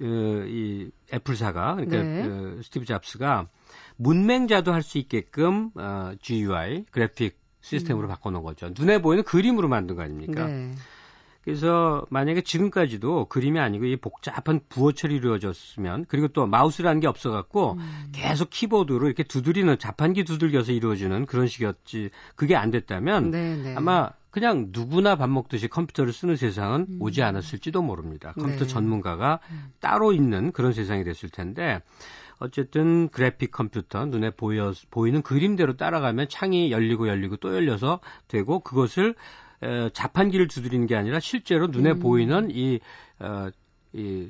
어, 0.00 0.04
이 0.04 0.90
애플사가 1.12 1.74
그러니까 1.74 2.02
네. 2.02 2.22
어, 2.22 2.62
스티브 2.62 2.84
잡스가 2.86 3.48
문맹자도 3.96 4.72
할 4.72 4.82
수 4.82 4.98
있게끔 4.98 5.70
어, 5.74 6.12
GUI 6.22 6.84
그래픽 6.90 7.38
시스템으로 7.60 8.06
음. 8.06 8.10
바꿔놓은 8.10 8.44
거죠. 8.44 8.70
눈에 8.78 9.00
보이는 9.02 9.24
그림으로 9.24 9.68
만든 9.68 9.96
거 9.96 10.02
아닙니까? 10.02 10.46
네. 10.46 10.72
그래서 11.42 12.04
만약에 12.10 12.40
지금까지도 12.40 13.26
그림이 13.26 13.60
아니고 13.60 13.84
이 13.84 13.96
복잡한 13.96 14.60
부호 14.68 14.92
처리 14.92 15.14
이루어졌으면 15.14 16.06
그리고 16.08 16.26
또 16.28 16.46
마우스라는 16.46 17.00
게 17.00 17.06
없어갖고 17.06 17.74
음. 17.74 18.08
계속 18.12 18.50
키보드로 18.50 19.06
이렇게 19.06 19.22
두드리는 19.22 19.78
자판기 19.78 20.24
두들겨서 20.24 20.72
이루어지는 20.72 21.24
그런 21.26 21.46
식이었지 21.46 22.10
그게 22.34 22.56
안 22.56 22.72
됐다면 22.72 23.30
네네. 23.30 23.62
네. 23.62 23.74
아마 23.76 24.10
그냥 24.36 24.68
누구나 24.70 25.16
밥 25.16 25.30
먹듯이 25.30 25.66
컴퓨터를 25.66 26.12
쓰는 26.12 26.36
세상은 26.36 26.84
음. 26.90 26.98
오지 27.00 27.22
않았을지도 27.22 27.80
모릅니다. 27.80 28.34
컴퓨터 28.34 28.66
네. 28.66 28.70
전문가가 28.70 29.40
음. 29.50 29.72
따로 29.80 30.12
있는 30.12 30.52
그런 30.52 30.74
세상이 30.74 31.04
됐을 31.04 31.30
텐데 31.30 31.80
어쨌든 32.38 33.08
그래픽 33.08 33.50
컴퓨터 33.50 34.04
눈에 34.04 34.28
보여 34.28 34.74
보이는 34.90 35.22
그림대로 35.22 35.78
따라가면 35.78 36.28
창이 36.28 36.70
열리고 36.70 37.08
열리고 37.08 37.36
또 37.36 37.54
열려서 37.54 38.00
되고 38.28 38.60
그것을 38.60 39.14
에, 39.62 39.88
자판기를 39.94 40.48
두드리는 40.48 40.86
게 40.86 40.96
아니라 40.96 41.18
실제로 41.18 41.68
눈에 41.68 41.92
음. 41.92 41.98
보이는 41.98 42.50
이, 42.50 42.78
어, 43.20 43.48
이 43.94 44.28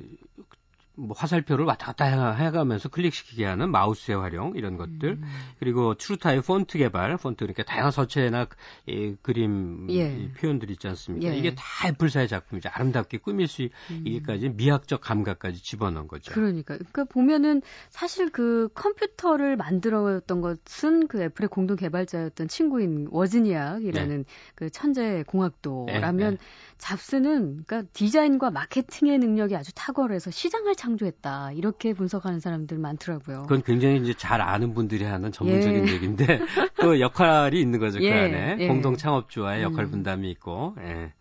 뭐 0.97 1.15
화살표를 1.15 1.65
왔다 1.65 1.93
갔다 1.93 2.33
해가면서 2.33 2.89
클릭시키게 2.89 3.45
하는 3.45 3.69
마우스의 3.69 4.17
활용 4.17 4.53
이런 4.55 4.77
것들 4.77 5.09
음. 5.09 5.23
그리고 5.59 5.93
TrueType 5.93 6.45
폰트 6.45 6.79
개발 6.79 7.15
폰트 7.17 7.37
그러니까 7.37 7.63
다양한 7.63 7.91
서체나 7.91 8.47
이 8.87 9.15
그림 9.21 9.87
예. 9.91 10.11
이 10.17 10.31
표현들 10.31 10.71
있지 10.71 10.87
않습니까? 10.87 11.31
예. 11.31 11.37
이게 11.37 11.53
다 11.53 11.63
애플사의 11.87 12.27
작품이죠. 12.27 12.69
아름답게 12.73 13.19
꾸밀 13.19 13.47
수 13.47 13.63
음. 13.91 14.03
이게까지 14.05 14.49
미학적 14.49 14.99
감각까지 15.01 15.61
집어넣은 15.61 16.07
거죠. 16.07 16.33
그러니까 16.33 16.75
그러니까 16.75 17.03
보면은 17.05 17.61
사실 17.89 18.29
그 18.29 18.69
컴퓨터를 18.73 19.55
만들었던 19.55 20.41
것은 20.41 21.07
그 21.07 21.21
애플의 21.21 21.49
공동 21.49 21.77
개발자였던 21.77 22.47
친구인 22.47 23.07
워즈니악이라는 23.11 24.17
네. 24.17 24.23
그 24.55 24.71
천재 24.71 25.23
공학도라면 25.27 26.17
네. 26.17 26.31
네. 26.31 26.37
잡스는 26.77 27.63
그러니까 27.65 27.89
디자인과 27.93 28.51
마케팅의 28.51 29.17
능력이 29.19 29.55
아주 29.55 29.71
탁월해서 29.73 30.31
시장을 30.31 30.75
창조했다. 30.75 31.51
이렇게 31.53 31.93
분석하는 31.93 32.39
사람들 32.39 32.77
많더라고요. 32.77 33.43
그건 33.43 33.63
굉장히 33.63 33.97
이제 33.97 34.13
잘 34.13 34.41
아는 34.41 34.73
분들이 34.73 35.03
하는 35.03 35.31
전문적인 35.31 35.87
예. 35.87 35.93
얘기인데 35.93 36.39
또 36.81 36.99
역할이 36.99 37.59
있는 37.59 37.79
거죠. 37.79 37.99
그 37.99 38.05
예. 38.05 38.13
안에 38.13 38.57
예. 38.59 38.67
공동 38.67 38.95
창업주와의 38.95 39.63
역할 39.63 39.85
음. 39.85 39.91
분담이 39.91 40.29
있고. 40.31 40.75
예. 40.79 41.13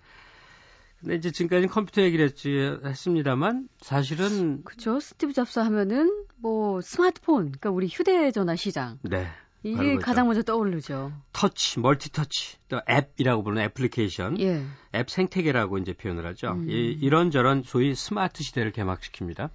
근데 1.00 1.16
이제 1.16 1.30
지금까지 1.30 1.68
컴퓨터 1.68 2.02
얘기를 2.02 2.24
했지, 2.24 2.50
했습니다만 2.84 3.68
사실은 3.80 4.64
그렇죠. 4.64 4.98
스티브 4.98 5.32
잡스 5.32 5.58
하면은 5.60 6.24
뭐 6.36 6.80
스마트폰, 6.80 7.46
그러니까 7.46 7.70
우리 7.70 7.86
휴대전화 7.86 8.56
시장. 8.56 8.98
네. 9.02 9.26
이게 9.62 9.96
가장 9.96 10.26
먼저 10.26 10.42
떠오르죠. 10.42 11.12
터치, 11.32 11.80
멀티 11.80 12.12
터치, 12.12 12.56
또 12.68 12.80
앱이라고 12.88 13.42
부르는 13.42 13.62
애플리케이션, 13.64 14.38
예. 14.40 14.62
앱 14.94 15.10
생태계라고 15.10 15.78
이제 15.78 15.92
표현을 15.92 16.26
하죠. 16.26 16.52
음. 16.52 16.70
이, 16.70 16.96
이런저런 17.00 17.62
소위 17.62 17.94
스마트 17.94 18.44
시대를 18.44 18.72
개막시킵니다. 18.72 19.50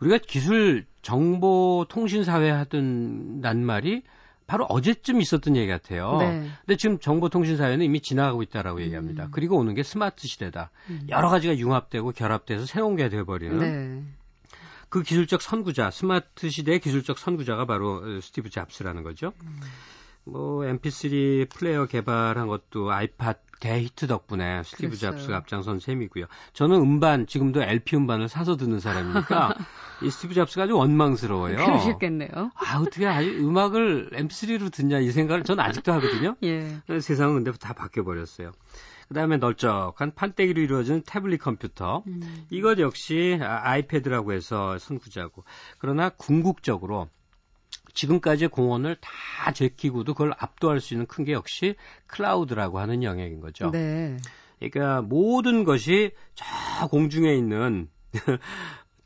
우리가 0.00 0.18
기술 0.18 0.84
정보 1.00 1.86
통신 1.88 2.24
사회 2.24 2.50
하던 2.50 3.40
낱말이 3.40 4.02
바로 4.46 4.64
어제쯤 4.66 5.20
있었던 5.20 5.56
얘기 5.56 5.66
같아요. 5.68 6.18
네. 6.18 6.48
근데 6.64 6.76
지금 6.76 6.98
정보통신 6.98 7.56
사회는 7.56 7.84
이미 7.84 8.00
지나가고 8.00 8.42
있다라고 8.42 8.78
음. 8.78 8.82
얘기합니다. 8.82 9.28
그리고 9.32 9.56
오는 9.56 9.74
게 9.74 9.82
스마트 9.82 10.28
시대다. 10.28 10.70
음. 10.90 11.06
여러 11.08 11.28
가지가 11.28 11.58
융합되고 11.58 12.12
결합돼서 12.12 12.66
새로운 12.66 12.96
게 12.96 13.08
돼버리는. 13.08 13.58
네. 13.58 14.02
그 14.96 15.02
기술적 15.02 15.42
선구자, 15.42 15.90
스마트 15.90 16.48
시대의 16.48 16.80
기술적 16.80 17.18
선구자가 17.18 17.66
바로 17.66 17.96
어, 18.02 18.20
스티브 18.22 18.48
잡스라는 18.48 19.02
거죠. 19.02 19.34
음. 19.42 19.60
뭐 20.24 20.62
MP3 20.62 21.50
플레이어 21.50 21.84
개발한 21.84 22.46
것도 22.46 22.90
아이팟 22.90 23.34
대히트 23.60 24.06
덕분에 24.06 24.62
스티브 24.62 24.96
그랬어요. 24.96 25.10
잡스가 25.10 25.36
앞장선 25.36 25.80
셈이고요. 25.80 26.24
저는 26.54 26.80
음반 26.80 27.26
지금도 27.26 27.62
LP 27.62 27.94
음반을 27.96 28.30
사서 28.30 28.56
듣는 28.56 28.80
사람이니까 28.80 29.54
이 30.02 30.10
스티브 30.10 30.32
잡스가 30.32 30.64
아주 30.64 30.74
원망스러워요. 30.78 31.56
그러셨겠네요. 31.56 32.52
아 32.54 32.78
어떻게 32.78 33.06
아주 33.06 33.28
음악을 33.28 34.12
MP3로 34.14 34.72
듣냐 34.72 35.00
이 35.00 35.10
생각을 35.10 35.44
저는 35.44 35.62
아직도 35.62 35.92
하거든요. 35.92 36.36
예. 36.42 36.80
세상은 37.00 37.44
근데 37.44 37.52
다 37.58 37.74
바뀌어 37.74 38.02
버렸어요. 38.02 38.52
그다음에 39.08 39.36
널쩍한 39.36 40.14
판때기로 40.14 40.60
이루어진 40.60 41.02
태블릿 41.06 41.40
컴퓨터. 41.40 42.02
음. 42.06 42.46
이것 42.50 42.78
역시 42.78 43.38
아, 43.40 43.60
아이패드라고 43.70 44.32
해서 44.32 44.78
선구자고. 44.78 45.44
그러나 45.78 46.08
궁극적으로 46.10 47.08
지금까지 47.94 48.48
공원을 48.48 48.96
다 49.00 49.52
제키고도 49.52 50.14
그걸 50.14 50.32
압도할 50.38 50.80
수 50.80 50.94
있는 50.94 51.06
큰 51.06 51.24
게 51.24 51.32
역시 51.32 51.76
클라우드라고 52.06 52.78
하는 52.78 53.02
영역인 53.02 53.40
거죠. 53.40 53.70
네. 53.70 54.16
그러니까 54.58 55.02
모든 55.02 55.64
것이 55.64 56.12
저 56.34 56.88
공중에 56.88 57.34
있는 57.34 57.88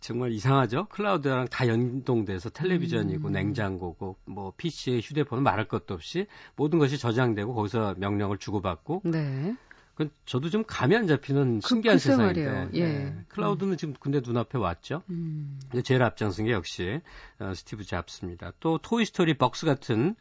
정말 0.01 0.33
이상하죠. 0.33 0.87
클라우드랑 0.89 1.49
다 1.49 1.69
연동돼서 1.69 2.49
텔레비전이고 2.51 3.29
음. 3.29 3.33
냉장고고 3.33 4.17
뭐 4.25 4.53
PC, 4.57 5.01
휴대폰은 5.05 5.43
말할 5.43 5.69
것도 5.69 5.95
없이 5.95 6.27
모든 6.57 6.79
것이 6.79 6.99
저장되고 6.99 7.55
거기서 7.55 7.95
명령을 7.99 8.39
주고받고. 8.39 9.03
네. 9.05 9.55
그 10.01 10.09
저도 10.25 10.49
좀 10.49 10.65
감이 10.67 10.97
안 10.97 11.07
잡히는 11.07 11.61
그, 11.61 11.69
신기한 11.69 11.99
그, 11.99 12.03
세상인데. 12.03 12.71
예. 12.73 12.85
네. 12.87 13.15
클라우드는 13.29 13.73
음. 13.73 13.77
지금 13.77 13.95
근데 14.01 14.23
눈앞에 14.25 14.57
왔죠. 14.57 15.03
음. 15.11 15.61
제일 15.85 16.03
앞장선 16.03 16.47
게 16.47 16.53
역시 16.53 17.03
어, 17.39 17.53
스티브 17.55 17.85
잡스입니다. 17.85 18.53
또 18.61 18.79
토이스토리 18.79 19.35
벅스 19.35 19.67
같은 19.67 20.15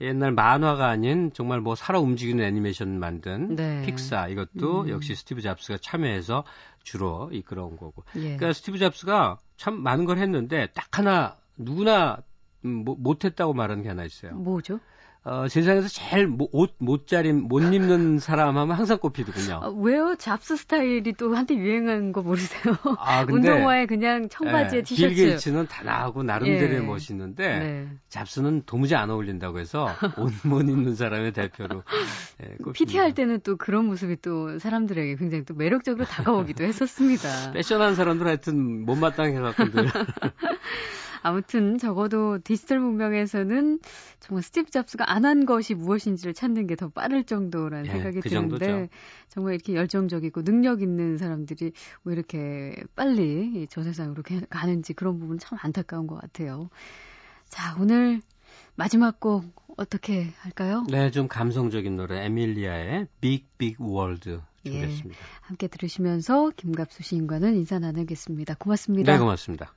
옛날 0.00 0.32
만화가 0.32 0.88
아닌 0.88 1.30
정말 1.32 1.60
뭐 1.60 1.76
살아 1.76 2.00
움직이는 2.00 2.44
애니메이션 2.44 2.98
만든 2.98 3.54
네. 3.54 3.82
픽사 3.82 4.26
이것도 4.28 4.82
음. 4.82 4.88
역시 4.88 5.14
스티브 5.14 5.42
잡스가 5.42 5.78
참여해서 5.80 6.42
주로 6.82 7.30
이끌어온 7.32 7.76
거고. 7.76 8.02
예. 8.16 8.36
그러니까 8.36 8.52
스티브 8.52 8.78
잡스가 8.78 9.38
참 9.56 9.80
많은 9.80 10.06
걸 10.06 10.18
했는데 10.18 10.66
딱 10.74 10.98
하나 10.98 11.36
누구나 11.56 12.20
음, 12.64 12.84
못했다고 12.84 13.52
말하는 13.52 13.84
게 13.84 13.90
하나 13.90 14.04
있어요. 14.04 14.32
뭐죠? 14.32 14.80
어, 15.22 15.46
세상에서 15.48 15.86
제일 15.88 16.34
옷 16.52 16.74
못 16.78 17.06
자림 17.06 17.42
못 17.48 17.60
입는 17.60 18.18
사람 18.20 18.56
하면 18.56 18.74
항상 18.74 18.98
꼽히더군요. 18.98 19.60
아, 19.62 19.68
왜요? 19.76 20.14
잡스 20.18 20.56
스타일이 20.56 21.12
또 21.12 21.34
한때 21.36 21.54
유행한 21.54 22.12
거 22.12 22.22
모르세요? 22.22 22.74
아, 22.98 23.24
근데 23.26 23.50
운동화에 23.50 23.84
그냥 23.84 24.30
청바지에 24.30 24.78
예, 24.78 24.82
티셔츠. 24.82 25.14
빌 25.14 25.16
게이츠는 25.26 25.66
다 25.68 25.82
나하고 25.84 26.22
나름대로 26.22 26.74
예. 26.74 26.80
멋있는데 26.80 27.58
네. 27.58 27.88
잡스는 28.08 28.62
도무지 28.64 28.94
안 28.94 29.10
어울린다고 29.10 29.58
해서 29.58 29.88
옷 30.16 30.32
못 30.42 30.62
입는 30.62 30.94
사람의 30.94 31.32
대표로 31.32 31.82
예, 32.42 32.72
PT 32.72 32.96
할 32.96 33.14
때는 33.14 33.40
또 33.44 33.56
그런 33.58 33.84
모습이 33.86 34.16
또 34.22 34.58
사람들에게 34.58 35.16
굉장히 35.16 35.44
또 35.44 35.52
매력적으로 35.54 36.06
다가오기도 36.06 36.64
했었습니다. 36.64 37.52
패션한 37.52 37.94
사람들 37.94 38.26
하여튼 38.26 38.86
못마땅해 38.86 39.38
갖고들. 39.38 39.86
아무튼 41.22 41.78
적어도 41.78 42.38
디지털 42.42 42.80
문명에서는 42.80 43.78
정말 44.20 44.42
스티브 44.42 44.70
잡스가 44.70 45.10
안 45.12 45.24
한 45.24 45.46
것이 45.46 45.74
무엇인지를 45.74 46.34
찾는 46.34 46.66
게 46.66 46.74
더 46.76 46.88
빠를 46.88 47.24
정도라는 47.24 47.84
네, 47.84 47.90
생각이 47.90 48.20
그 48.20 48.28
드는데 48.28 48.66
정도죠. 48.66 48.88
정말 49.28 49.54
이렇게 49.54 49.74
열정적이고 49.74 50.42
능력 50.44 50.80
있는 50.82 51.18
사람들이 51.18 51.72
왜 52.04 52.12
이렇게 52.12 52.74
빨리 52.96 53.66
저 53.70 53.82
세상으로 53.82 54.22
가는지 54.48 54.94
그런 54.94 55.18
부분 55.18 55.38
참 55.38 55.58
안타까운 55.60 56.06
것 56.06 56.20
같아요. 56.20 56.70
자, 57.48 57.76
오늘 57.78 58.22
마지막 58.76 59.20
곡 59.20 59.44
어떻게 59.76 60.30
할까요? 60.38 60.84
네, 60.88 61.10
좀 61.10 61.28
감성적인 61.28 61.96
노래 61.96 62.24
에밀리아의 62.24 63.06
Big 63.20 63.46
Big 63.58 63.76
World 63.80 64.40
준비했습니다. 64.64 65.20
예, 65.20 65.26
함께 65.42 65.68
들으시면서 65.68 66.50
김갑수 66.56 67.02
시인과는 67.02 67.56
인사 67.56 67.78
나누겠습니다. 67.78 68.54
고맙습니다. 68.54 69.12
네, 69.12 69.18
고맙습니다. 69.18 69.74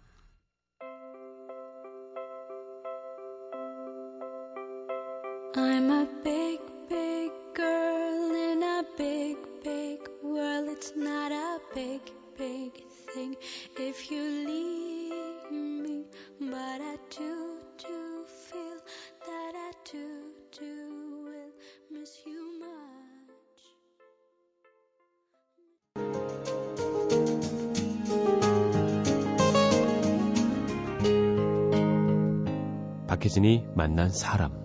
만난 33.76 34.10
사람 34.10 34.64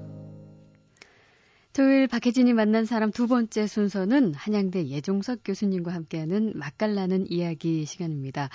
토요일 1.73 2.09
박혜진이 2.09 2.55
만난 2.55 2.85
사람 2.85 3.13
두 3.13 3.29
번째 3.29 3.69
순서는 3.69 4.35
한양대 4.35 4.89
예종석 4.89 5.43
교수님과 5.45 5.95
함께하는 5.95 6.55
맛깔나는 6.57 7.31
이야기 7.31 7.85
시간입니다. 7.85 8.49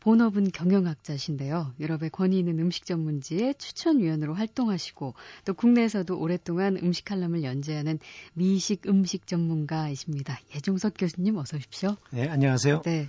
본업은 0.00 0.50
경영학자신데요. 0.50 1.74
유럽의 1.78 2.10
권위 2.10 2.40
있는 2.40 2.58
음식 2.58 2.84
전문지의 2.84 3.54
추천위원으로 3.58 4.34
활동하시고 4.34 5.14
또 5.44 5.54
국내에서도 5.54 6.18
오랫동안 6.18 6.76
음식 6.82 7.04
칼럼을 7.04 7.44
연재하는 7.44 8.00
미식 8.32 8.88
음식 8.88 9.28
전문가이십니다. 9.28 10.40
예종석 10.56 10.94
교수님 10.98 11.36
어서 11.36 11.56
오십시오. 11.56 11.96
네, 12.10 12.28
안녕하세요. 12.28 12.82
네. 12.82 13.06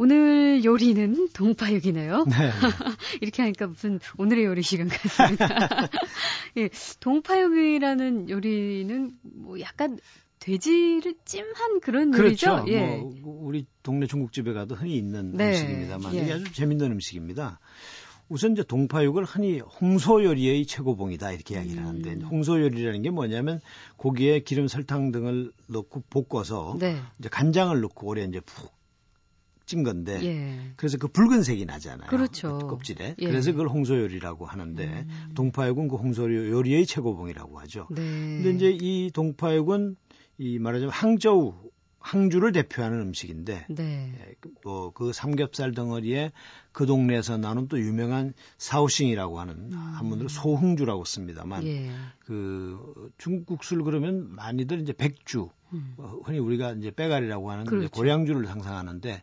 오늘 0.00 0.64
요리는 0.64 1.30
동파육이네요. 1.32 2.24
네. 2.26 2.50
이렇게 3.20 3.42
하니까 3.42 3.66
무슨 3.66 3.98
오늘의 4.16 4.44
요리 4.44 4.62
시간 4.62 4.86
같습니다. 4.86 5.48
예, 6.56 6.70
동파육이라는 7.00 8.30
요리는 8.30 9.12
뭐 9.22 9.58
약간 9.58 9.98
돼지를 10.38 11.14
찜한 11.24 11.80
그런 11.80 12.12
그렇죠. 12.12 12.58
요리죠. 12.60 12.72
예. 12.72 12.96
뭐 13.20 13.42
우리 13.42 13.66
동네 13.82 14.06
중국집에 14.06 14.52
가도 14.52 14.76
흔히 14.76 14.96
있는 14.96 15.32
네. 15.32 15.48
음식입니다만 15.48 16.14
예. 16.14 16.22
이게 16.22 16.32
아주 16.32 16.52
재밌는 16.52 16.92
음식입니다. 16.92 17.58
우선 18.28 18.52
이제 18.52 18.62
동파육을 18.62 19.24
흔히 19.24 19.58
홍소 19.58 20.22
요리의 20.22 20.64
최고봉이다 20.66 21.32
이렇게 21.32 21.54
이야기를 21.56 21.84
하는데 21.84 22.12
음. 22.12 22.22
홍소 22.22 22.60
요리라는 22.60 23.02
게 23.02 23.10
뭐냐면 23.10 23.60
고기에 23.96 24.40
기름, 24.44 24.68
설탕 24.68 25.10
등을 25.10 25.50
넣고 25.66 26.04
볶아서 26.08 26.76
네. 26.78 27.00
이제 27.18 27.28
간장을 27.28 27.80
넣고 27.80 28.06
오래 28.06 28.22
이제 28.22 28.38
푹 28.38 28.77
찐 29.68 29.82
건데 29.82 30.18
예. 30.24 30.72
그래서 30.76 30.96
그 30.96 31.08
붉은색이 31.08 31.66
나잖아요. 31.66 32.08
그렇죠. 32.08 32.58
그 32.58 32.66
껍질에. 32.66 33.14
예. 33.18 33.26
그래서 33.26 33.52
그걸 33.52 33.68
홍소요리라고 33.68 34.46
하는데 34.46 34.84
음. 34.84 35.32
동파육은 35.34 35.88
그 35.88 35.96
홍소요리의 35.96 36.86
최고봉이라고 36.86 37.60
하죠. 37.60 37.86
네. 37.90 38.02
근데 38.02 38.50
이제 38.50 38.70
이 38.80 39.10
동파육은 39.12 39.96
이 40.38 40.58
말하자면 40.58 40.90
항저우 40.90 41.54
항주를 42.00 42.52
대표하는 42.52 43.00
음식인데 43.00 43.66
네. 43.68 44.14
예, 44.18 44.34
뭐그 44.62 45.12
삼겹살 45.12 45.72
덩어리에 45.72 46.32
그 46.72 46.86
동네에서 46.86 47.38
나는 47.38 47.68
또 47.68 47.78
유명한 47.78 48.34
사오싱이라고 48.56 49.40
하는 49.40 49.72
음. 49.72 49.72
한문으로 49.72 50.28
소흥주라고 50.28 51.04
씁니다만 51.04 51.66
예. 51.66 51.90
그 52.20 53.10
중국 53.18 53.64
술 53.64 53.82
그러면 53.82 54.32
많이들 54.34 54.80
이제 54.80 54.92
백주 54.92 55.50
음. 55.72 55.94
어, 55.98 56.20
흔히 56.24 56.38
우리가 56.38 56.72
이제 56.72 56.90
빼갈이라고 56.90 57.50
하는 57.50 57.64
그렇죠. 57.64 57.90
고량주를 57.90 58.46
상상하는데 58.46 59.22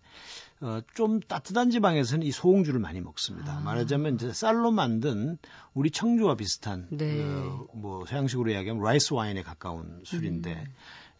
어, 0.61 0.81
좀 0.93 1.19
따뜻한 1.19 1.69
지방에서는 1.69 2.25
이 2.25 2.31
소흥주를 2.31 2.79
많이 2.79 3.01
먹습니다. 3.01 3.57
아. 3.57 3.59
말하자면 3.61 4.15
이제 4.15 4.33
쌀로 4.33 4.71
만든 4.71 5.37
우리 5.73 5.91
청주와 5.91 6.35
비슷한 6.35 6.87
네. 6.91 7.23
어, 7.23 7.67
뭐 7.73 8.05
서양식으로 8.05 8.51
이야기하면 8.51 8.83
rice 8.83 9.13
wine에 9.13 9.43
가까운 9.43 10.01
술인데 10.03 10.53
음. 10.53 10.73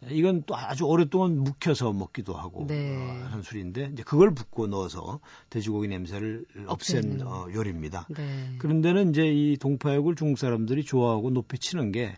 이건 0.08 0.42
또 0.46 0.54
아주 0.56 0.84
오랫동안 0.84 1.38
묵혀서 1.38 1.92
먹기도 1.92 2.34
하고 2.34 2.66
네. 2.66 2.94
어, 2.94 3.24
하는 3.24 3.42
술인데 3.42 3.90
이제 3.92 4.02
그걸 4.02 4.34
붓고 4.34 4.66
넣어서 4.66 5.20
돼지고기 5.50 5.88
냄새를 5.88 6.44
없앤 6.66 7.22
어, 7.22 7.46
요리입니다. 7.52 8.06
네. 8.10 8.56
그런데는 8.58 9.10
이제 9.10 9.26
이 9.26 9.56
동파육을 9.56 10.14
중국 10.14 10.38
사람들이 10.38 10.84
좋아하고 10.84 11.30
높이 11.30 11.58
치는 11.58 11.92
게 11.92 12.16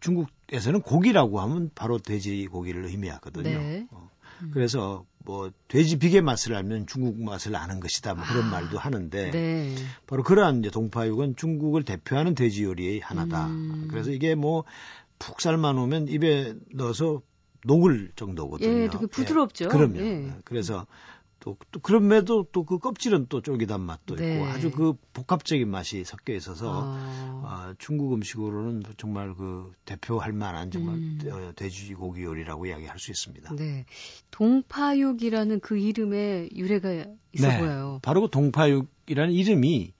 중국에서는 0.00 0.82
고기라고 0.82 1.40
하면 1.40 1.70
바로 1.74 1.98
돼지고기를 1.98 2.84
의미하거든요. 2.84 3.58
네. 3.58 3.86
어. 3.90 4.10
음. 4.42 4.50
그래서 4.52 5.04
뭐 5.24 5.50
돼지 5.68 5.98
비계 5.98 6.20
맛을 6.20 6.54
알면 6.54 6.86
중국 6.86 7.22
맛을 7.22 7.54
아는 7.54 7.80
것이다 7.80 8.14
뭐 8.14 8.24
그런 8.24 8.44
아, 8.46 8.50
말도 8.50 8.78
하는데 8.78 9.30
네. 9.30 9.74
바로 10.06 10.22
그러한 10.22 10.60
이제 10.60 10.70
동파육은 10.70 11.36
중국을 11.36 11.84
대표하는 11.84 12.34
돼지 12.34 12.64
요리의 12.64 13.00
하나다. 13.00 13.48
음. 13.48 13.88
그래서 13.90 14.10
이게 14.10 14.34
뭐 14.34 14.64
푹 15.20 15.40
삶아 15.40 15.74
놓으면 15.74 16.08
입에 16.08 16.54
넣어서 16.74 17.22
녹을 17.64 18.10
정도거든요. 18.16 18.68
예, 18.68 18.88
되게 18.90 19.06
부드럽죠. 19.06 19.66
예, 19.66 19.68
그럼요. 19.68 20.00
예. 20.00 20.34
그래서 20.44 20.86
또, 21.40 21.56
또 21.70 21.80
그럼에도 21.80 22.44
또 22.52 22.64
그 22.64 22.78
껍질은 22.78 23.26
또 23.28 23.40
쫄깃한 23.40 23.80
맛도 23.80 24.16
네. 24.16 24.34
있고 24.34 24.46
아주 24.46 24.70
그 24.70 24.94
복합적인 25.12 25.68
맛이 25.68 26.04
섞여 26.04 26.34
있어서 26.34 26.84
아. 26.86 27.42
아, 27.44 27.74
중국 27.78 28.12
음식으로는 28.14 28.82
정말 28.96 29.34
그 29.34 29.72
대표할 29.84 30.32
만한 30.32 30.70
정말 30.70 30.96
음. 30.96 31.20
어, 31.30 31.52
돼지고기 31.56 32.22
요리라고 32.22 32.66
이야기할 32.66 32.98
수 32.98 33.10
있습니다. 33.10 33.54
네. 33.56 33.86
동파육이라는 34.30 35.60
그 35.60 35.78
이름의 35.78 36.50
유래가 36.56 37.06
있어 37.32 37.48
네. 37.48 37.58
보여요. 37.58 38.00
바로 38.02 38.22
그 38.22 38.30
동파육이라는 38.30 39.32
이름이 39.32 39.92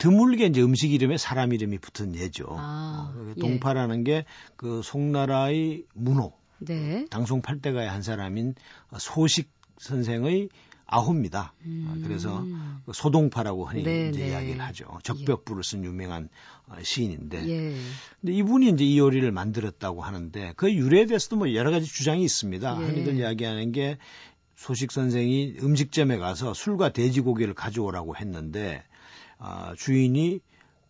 드물게 0.00 0.46
이제 0.46 0.62
음식 0.62 0.92
이름에 0.92 1.18
사람 1.18 1.52
이름이 1.52 1.78
붙은 1.78 2.16
예죠. 2.16 2.46
아, 2.50 3.12
어, 3.14 3.32
예. 3.36 3.40
동파라는 3.40 4.02
게 4.04 4.24
그 4.60 4.82
송나라의 4.84 5.84
문호, 5.94 6.34
네. 6.58 7.06
당송 7.08 7.40
팔대가의 7.40 7.88
한 7.88 8.02
사람인 8.02 8.54
소식 8.98 9.50
선생의 9.78 10.50
아호입니다. 10.84 11.54
음. 11.64 12.02
그래서 12.04 12.44
그 12.84 12.92
소동파라고 12.92 13.64
흔히 13.64 13.84
네, 13.84 14.10
이제 14.10 14.24
네. 14.24 14.30
이야기를 14.30 14.60
하죠. 14.60 14.98
적벽부를 15.02 15.64
쓴 15.64 15.82
유명한 15.82 16.28
어, 16.66 16.74
시인인데, 16.82 17.48
예. 17.48 17.74
근데 18.20 18.34
이분이 18.34 18.68
이제 18.68 18.84
이 18.84 18.98
요리를 18.98 19.32
만들었다고 19.32 20.02
하는데 20.02 20.52
그 20.56 20.70
유래에 20.70 21.06
대해서도 21.06 21.36
뭐 21.36 21.54
여러 21.54 21.70
가지 21.70 21.86
주장이 21.86 22.22
있습니다. 22.22 22.82
예. 22.82 22.84
흔히들 22.84 23.16
이야기하는 23.16 23.72
게 23.72 23.96
소식 24.56 24.92
선생이 24.92 25.56
음식점에 25.62 26.18
가서 26.18 26.52
술과 26.52 26.92
돼지고기를 26.92 27.54
가져오라고 27.54 28.14
했는데 28.16 28.82
아, 29.40 29.74
주인이 29.76 30.40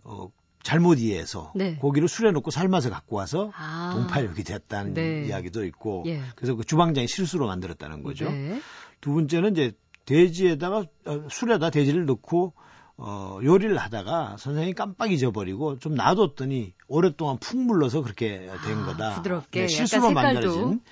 어, 0.04 0.28
잘못 0.62 0.98
이해해서 0.98 1.52
네. 1.54 1.76
고기를 1.76 2.08
술에 2.08 2.32
넣고 2.32 2.50
삶아서 2.50 2.90
갖고 2.90 3.16
와서 3.16 3.50
아. 3.56 3.92
동파육이 3.94 4.44
됐다는 4.44 4.94
네. 4.94 5.24
이야기도 5.26 5.64
있고 5.64 6.04
예. 6.06 6.20
그래서 6.36 6.54
그 6.54 6.64
주방장이 6.64 7.08
실수로 7.08 7.46
만들었다는 7.46 8.02
거죠. 8.02 8.30
네. 8.30 8.60
두 9.00 9.14
번째는 9.14 9.52
이제 9.52 9.72
돼지에다가 10.04 10.84
어, 11.06 11.26
술에다 11.30 11.70
돼지를 11.70 12.04
넣고 12.04 12.52
어, 12.96 13.38
요리를 13.42 13.74
하다가 13.78 14.36
선생님이 14.38 14.74
깜빡 14.74 15.10
잊어버리고 15.10 15.78
좀 15.78 15.94
놔뒀더니 15.94 16.74
오랫동안 16.86 17.38
푹 17.38 17.58
물러서 17.58 18.02
그렇게 18.02 18.40
된 18.66 18.78
아, 18.78 18.84
거다. 18.84 19.14
부드럽게 19.14 19.62
네, 19.62 19.68
실수로 19.68 20.10
만들어진 20.10 20.82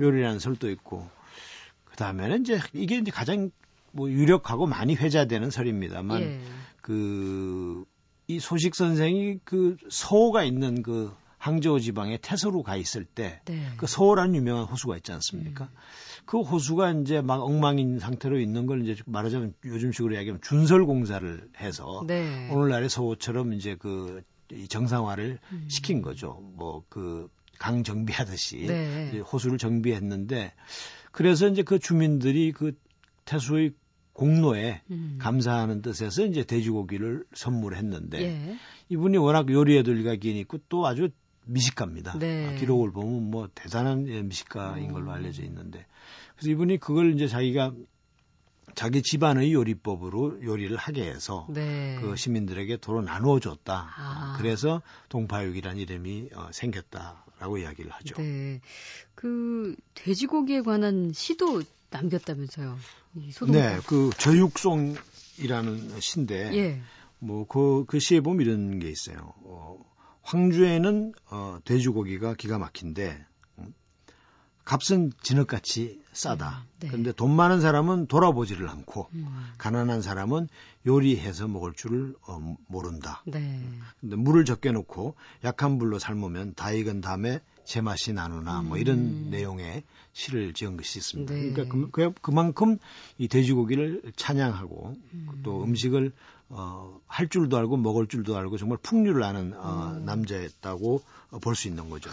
요리라는 0.00 0.38
설도 0.38 0.70
있고 0.70 1.06
그 1.84 1.96
다음에는 1.96 2.40
이제 2.40 2.58
이게 2.72 2.96
이제 2.96 3.10
가장 3.10 3.50
뭐 3.92 4.10
유력하고 4.10 4.66
많이 4.66 4.94
회자되는 4.94 5.50
설입니다만 5.50 6.20
예. 6.22 6.40
그 6.88 7.84
이 8.28 8.40
소식 8.40 8.74
선생이 8.74 9.40
그 9.42 9.76
서호가 9.88 10.44
있는 10.44 10.82
그 10.82 11.10
항저우 11.38 11.80
지방에 11.80 12.18
태서로 12.18 12.62
가 12.62 12.76
있을 12.76 13.04
때그 13.04 13.52
네. 13.52 13.66
그 13.78 13.86
서호라는 13.86 14.34
유명한 14.34 14.64
호수가 14.66 14.96
있지 14.98 15.12
않습니까? 15.12 15.64
음. 15.64 15.76
그 16.26 16.40
호수가 16.40 16.92
이제 16.92 17.22
막 17.22 17.40
엉망인 17.42 17.98
상태로 17.98 18.38
있는 18.38 18.66
걸 18.66 18.86
이제 18.86 19.02
말하자면 19.06 19.54
요즘식으로 19.64 20.14
이야기하면 20.14 20.42
준설 20.42 20.84
공사를 20.84 21.48
해서 21.58 22.04
네. 22.06 22.50
오늘날의 22.50 22.90
서호처럼 22.90 23.54
이제 23.54 23.76
그 23.78 24.22
정상화를 24.68 25.38
음. 25.52 25.64
시킨 25.68 26.02
거죠. 26.02 26.38
뭐그 26.56 27.30
강 27.58 27.82
정비하듯이 27.82 28.66
네. 28.66 29.20
호수를 29.20 29.56
정비했는데 29.56 30.52
그래서 31.12 31.48
이제 31.48 31.62
그 31.62 31.78
주민들이 31.78 32.52
그 32.52 32.76
태수의 33.24 33.72
공로에 34.18 34.82
음. 34.90 35.16
감사하는 35.20 35.80
뜻에서 35.80 36.26
이제 36.26 36.42
돼지고기를 36.42 37.24
선물했는데 37.34 38.20
예. 38.20 38.58
이분이 38.88 39.16
워낙 39.16 39.48
요리에도 39.48 39.92
일가견이 39.92 40.40
있고 40.40 40.58
또 40.68 40.88
아주 40.88 41.10
미식가입니다. 41.44 42.18
네. 42.18 42.56
기록을 42.58 42.90
보면 42.90 43.30
뭐 43.30 43.48
대단한 43.54 44.02
미식가인 44.26 44.92
걸로 44.92 45.12
알려져 45.12 45.44
있는데 45.44 45.86
그래서 46.34 46.50
이분이 46.50 46.78
그걸 46.78 47.14
이제 47.14 47.28
자기가 47.28 47.72
자기 48.74 49.02
집안의 49.02 49.52
요리법으로 49.52 50.42
요리를 50.42 50.76
하게 50.76 51.04
해서 51.04 51.46
네. 51.48 51.96
그 52.00 52.16
시민들에게 52.16 52.78
도로 52.78 53.02
나누어 53.02 53.38
줬다. 53.38 53.88
아. 53.96 54.36
그래서 54.36 54.82
동파육이라는 55.10 55.80
이름이 55.80 56.30
어, 56.34 56.48
생겼다라고 56.50 57.58
이야기를 57.58 57.92
하죠. 57.92 58.16
네. 58.20 58.60
그 59.14 59.76
돼지고기에 59.94 60.62
관한 60.62 61.12
시도 61.14 61.62
남겼다면서요. 61.90 62.78
네, 63.48 63.78
그 63.86 64.10
저육송이라는 64.18 66.00
시인데 66.00 66.54
예. 66.54 66.80
뭐그 67.18 67.84
그 67.88 67.98
시에 67.98 68.20
보면 68.20 68.46
이런 68.46 68.78
게 68.78 68.88
있어요. 68.90 69.34
어, 69.44 69.78
황주에는 70.22 71.12
어, 71.30 71.58
돼지고기가 71.64 72.34
기가 72.34 72.58
막힌데 72.58 73.24
음, 73.58 73.74
값은 74.64 75.12
진흙같이 75.22 76.00
싸다. 76.12 76.64
음, 76.64 76.68
네. 76.80 76.88
근데 76.88 77.12
돈 77.12 77.34
많은 77.34 77.60
사람은 77.60 78.06
돌아보지를 78.06 78.68
않고 78.68 79.08
음. 79.14 79.26
가난한 79.56 80.02
사람은 80.02 80.48
요리해서 80.86 81.48
먹을 81.48 81.72
줄을 81.72 82.14
어, 82.26 82.56
모른다. 82.66 83.22
네. 83.26 83.60
근데 84.00 84.16
물을 84.16 84.44
적게 84.44 84.70
놓고 84.70 85.14
약한 85.44 85.78
불로 85.78 85.98
삶으면 85.98 86.54
다 86.54 86.70
익은 86.72 87.00
다음에 87.00 87.40
제맛이 87.68 88.14
나누나 88.14 88.62
뭐 88.62 88.78
이런 88.78 88.98
음. 88.98 89.28
내용의 89.30 89.82
시를 90.14 90.54
지은 90.54 90.78
것이 90.78 90.98
있습니다. 91.00 91.34
네. 91.34 91.52
그러니까 91.52 91.88
그, 91.92 92.12
그만큼 92.22 92.78
이 93.18 93.28
돼지고기를 93.28 94.12
찬양하고 94.16 94.96
음. 95.12 95.40
또 95.42 95.62
음식을 95.62 96.12
어, 96.48 96.98
할 97.06 97.28
줄도 97.28 97.58
알고 97.58 97.76
먹을 97.76 98.06
줄도 98.06 98.38
알고 98.38 98.56
정말 98.56 98.78
풍류를 98.78 99.22
아는 99.22 99.52
어, 99.54 99.92
음. 99.98 100.06
남자였다고 100.06 101.02
볼 101.42 101.54
수 101.54 101.68
있는 101.68 101.90
거죠. 101.90 102.08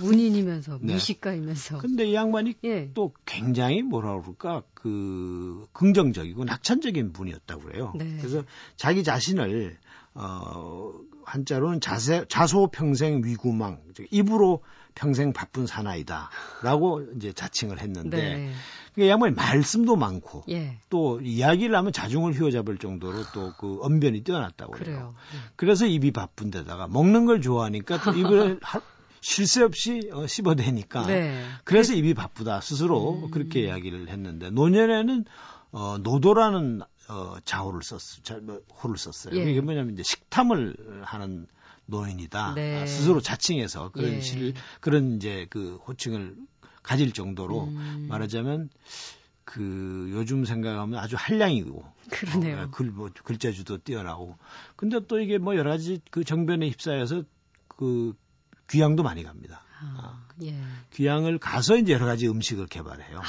문인이면서 0.00 0.78
네. 0.80 0.94
미식가이면서. 0.94 1.78
근데 1.78 2.06
이 2.06 2.14
양반이 2.14 2.54
예. 2.62 2.92
또 2.94 3.12
굉장히 3.26 3.82
뭐라 3.82 4.20
그럴까 4.20 4.62
그 4.82 5.66
긍정적이고 5.72 6.44
낙천적인 6.44 7.12
분이었다고 7.12 7.62
그래요. 7.62 7.92
네. 7.96 8.16
그래서 8.18 8.42
자기 8.76 9.04
자신을 9.04 9.76
어 10.14 10.92
한자로는 11.24 11.80
자세 11.80 12.24
자소 12.28 12.66
평생 12.66 13.22
위구망 13.24 13.80
입으로 14.10 14.62
평생 14.94 15.32
바쁜 15.32 15.66
사나이다라고 15.66 17.02
이제 17.16 17.32
자칭을 17.32 17.78
했는데 17.80 18.16
네. 18.16 18.52
그 18.94 19.06
양반이 19.06 19.34
말씀도 19.34 19.94
많고 19.94 20.44
예. 20.48 20.78
또 20.88 21.20
이야기를 21.20 21.76
하면 21.76 21.92
자중을 21.92 22.32
휘어잡을 22.32 22.78
정도로 22.78 23.22
또 23.32 23.50
그 23.58 23.78
언변이 23.82 24.22
뛰어났다고 24.22 24.72
그래요. 24.72 24.84
그래요. 24.84 25.14
네. 25.32 25.38
그래서 25.56 25.86
입이 25.86 26.12
바쁜데다가 26.12 26.88
먹는 26.88 27.26
걸 27.26 27.40
좋아하니까 27.40 28.00
또 28.02 28.10
입을 28.16 28.58
쉴 29.20 29.46
새 29.46 29.62
없이 29.62 30.10
어, 30.12 30.26
씹어대니까 30.26 31.06
네. 31.06 31.44
그래서 31.64 31.94
입이 31.94 32.14
바쁘다 32.14 32.60
스스로 32.60 33.24
음. 33.24 33.30
그렇게 33.30 33.62
이야기를 33.64 34.08
했는데 34.08 34.50
노년에는 34.50 35.24
어, 35.72 35.98
노도라는 35.98 36.82
어, 37.08 37.36
자호를 37.44 37.82
썼, 37.82 38.00
자, 38.22 38.38
뭐, 38.40 38.60
호를 38.82 38.96
썼어요. 38.96 39.36
예. 39.36 39.50
이게 39.50 39.60
뭐냐면 39.60 39.94
이제 39.94 40.02
식탐을 40.02 41.02
하는 41.04 41.46
노인이다. 41.86 42.54
네. 42.54 42.82
아, 42.82 42.86
스스로 42.86 43.20
자칭해서 43.20 43.90
그런 43.90 44.14
예. 44.14 44.20
실 44.20 44.54
그런 44.80 45.16
이제 45.16 45.46
그 45.50 45.76
호칭을 45.86 46.36
가질 46.82 47.12
정도로 47.12 47.64
음. 47.64 48.06
말하자면 48.08 48.70
그 49.44 50.08
요즘 50.12 50.44
생각하면 50.44 50.98
아주 51.00 51.16
한량이고 51.18 51.84
그러네요. 52.10 52.62
어, 52.62 52.68
글, 52.70 52.90
뭐, 52.90 53.10
글자주도 53.24 53.78
뛰어나고 53.78 54.38
근데 54.76 55.00
또 55.08 55.18
이게 55.18 55.38
뭐 55.38 55.56
여러 55.56 55.70
가지 55.70 56.00
그 56.10 56.22
정변에 56.22 56.68
휩싸여서 56.68 57.24
그 57.66 58.14
귀향도 58.70 59.02
많이 59.02 59.22
갑니다. 59.22 59.62
아, 59.82 60.26
예. 60.42 60.54
귀향을 60.92 61.38
가서 61.38 61.76
이제 61.76 61.92
여러 61.92 62.04
가지 62.04 62.28
음식을 62.28 62.66
개발해요. 62.66 63.22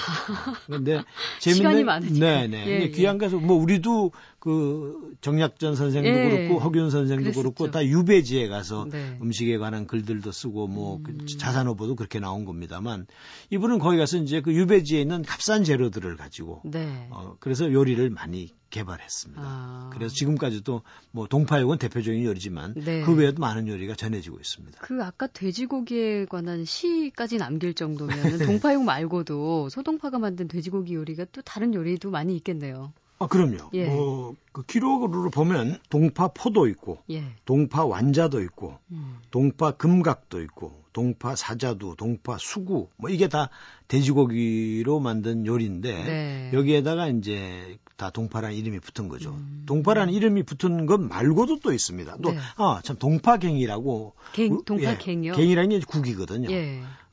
그런데 0.66 1.04
재밌는 1.40 1.80
시간이 1.80 2.20
네, 2.20 2.48
네. 2.48 2.82
예, 2.84 2.90
귀향 2.90 3.18
가서 3.18 3.38
뭐 3.38 3.56
우리도 3.58 4.12
그 4.40 5.16
정약전 5.22 5.76
선생도 5.76 6.20
예. 6.20 6.22
그렇고 6.22 6.60
허균 6.60 6.90
선생도 6.90 7.24
그랬었죠. 7.24 7.42
그렇고 7.42 7.72
다 7.72 7.86
유배지에 7.86 8.50
가서 8.50 8.88
네. 8.90 9.18
음식에 9.22 9.58
관한 9.58 9.88
글들도 9.88 10.32
쓰고 10.32 10.68
뭐그 10.68 11.12
음. 11.12 11.26
자산어보도 11.26 11.96
그렇게 11.96 12.20
나온 12.20 12.44
겁니다만 12.44 13.08
이분은 13.50 13.80
거기 13.80 13.98
가서 13.98 14.18
이제 14.18 14.42
그 14.42 14.54
유배지에 14.54 15.00
있는 15.00 15.22
값싼 15.22 15.64
재료들을 15.64 16.18
가지고 16.18 16.62
네. 16.66 17.08
어 17.12 17.36
그래서 17.40 17.72
요리를 17.72 18.10
많이 18.10 18.54
개발했습니다. 18.72 19.42
아. 19.44 19.90
그래서 19.94 20.16
지금까지도 20.16 20.82
뭐 21.12 21.28
동파육은 21.28 21.78
대표적인 21.78 22.24
요리지만 22.24 22.74
네. 22.74 23.04
그 23.04 23.14
외에도 23.14 23.40
많은 23.40 23.68
요리가 23.68 23.96
전해지고 23.96 24.40
있습니다. 24.40 24.80
그 24.82 25.04
아까 25.04 25.28
돼지고기에 25.28 26.26
관한 26.26 26.66
시까지 26.66 27.38
남길 27.38 27.76
정도면 27.76 28.16
동파육 28.72 28.84
말고도 28.84 29.70
소동파가 29.70 30.18
만든 30.18 30.48
돼지고기 30.48 30.96
요리가 30.96 31.26
또 31.32 31.42
다른 31.42 31.74
요리도 31.74 32.10
많이 32.10 32.36
있겠네요. 32.38 32.94
아, 33.22 33.28
그럼요. 33.28 33.70
예. 33.74 33.86
뭐, 33.86 34.36
그 34.52 34.64
기록으로 34.64 35.30
보면 35.30 35.80
동파 35.90 36.30
포도 36.30 36.68
있고, 36.68 36.98
예. 37.12 37.24
동파 37.46 37.86
완자도 37.86 38.42
있고, 38.42 38.80
음. 38.92 39.20
동파 39.30 39.72
금각도 39.72 40.42
있고, 40.42 40.82
동파 40.92 41.36
사자두, 41.36 41.96
동파 41.98 42.38
수구, 42.40 42.90
뭐 42.98 43.12
이게 43.12 43.28
다 43.30 43.50
돼지고기로 43.88 45.00
만든 45.00 45.46
요리인데, 45.46 46.04
네. 46.04 46.52
여기에다가 46.54 47.10
이제 47.10 47.78
다 47.96 48.10
동파라는 48.10 48.56
이름이 48.58 48.80
붙은 48.80 49.08
거죠. 49.08 49.32
음. 49.32 49.64
동파라는 49.68 50.14
이름이 50.14 50.42
붙은 50.42 50.88
것 50.88 51.00
말고도 51.00 51.60
또 51.60 51.72
있습니다. 51.72 52.18
또, 52.24 52.32
네. 52.32 52.40
아, 52.56 52.82
참, 52.84 52.98
동파갱이라고. 52.98 54.16
갱, 54.34 54.64
동파갱이요? 54.66 55.34
예, 55.34 55.38
갱이라는 55.38 55.70
게 55.70 55.80
국이거든요. 55.86 56.50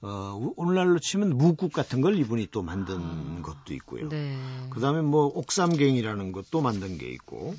예. 0.02 0.06
어, 0.06 0.52
오늘날로 0.56 0.98
치면 0.98 1.36
무국 1.36 1.72
같은 1.72 2.00
걸 2.00 2.16
이분이 2.16 2.48
또 2.50 2.62
만든 2.62 3.00
아. 3.00 3.42
것도 3.42 3.74
있고요. 3.74 4.08
네. 4.08 4.36
그 4.70 4.80
다음에 4.80 5.02
뭐 5.02 5.26
옥삼갱이라는 5.26 6.32
것도 6.32 6.60
만든 6.60 6.98
게 6.98 7.08
있고, 7.10 7.54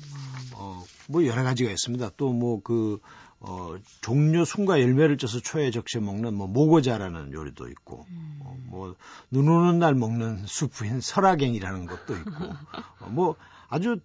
어, 0.54 0.84
뭐 1.08 1.26
여러 1.26 1.42
가지가 1.42 1.70
있습니다. 1.70 2.10
또 2.16 2.32
뭐 2.32 2.60
그, 2.62 2.98
어, 3.40 3.74
종류 4.00 4.44
순과 4.44 4.80
열매를 4.80 5.18
쪄서 5.18 5.40
초에 5.40 5.70
적셔 5.70 6.00
먹는 6.00 6.34
뭐 6.34 6.46
모고자라는 6.46 7.32
요리도 7.32 7.68
있고, 7.68 8.06
음. 8.08 8.40
어, 8.42 8.56
뭐, 8.66 8.94
눈 9.30 9.48
오는 9.48 9.78
날 9.78 9.94
먹는 9.94 10.46
수프인 10.46 11.00
설화갱이라는 11.00 11.86
것도 11.86 12.16
있고, 12.16 12.30
어, 13.00 13.08
뭐 13.10 13.36
아주 13.68 14.00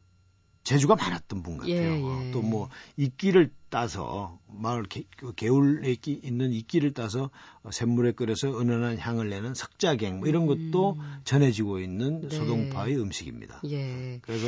재주가 0.65 0.95
많았던 0.95 1.43
분 1.43 1.57
같아요. 1.57 1.75
예, 1.75 2.27
예. 2.27 2.31
또뭐 2.31 2.69
이끼를 2.97 3.51
따서 3.69 4.39
마을 4.47 4.83
개, 4.83 5.03
그 5.15 5.33
개울에 5.35 5.95
있는 6.05 6.51
이끼를 6.51 6.93
따서 6.93 7.29
샘물에 7.69 8.13
끓여서 8.13 8.59
은은한 8.59 8.97
향을 8.97 9.29
내는 9.29 9.53
석자갱 9.53 10.19
뭐 10.19 10.27
이런 10.27 10.47
것도 10.47 10.93
음. 10.93 11.17
전해지고 11.23 11.79
있는 11.79 12.21
네. 12.21 12.35
소동파의 12.35 12.99
음식입니다. 12.99 13.61
예. 13.69 14.17
그래서 14.23 14.47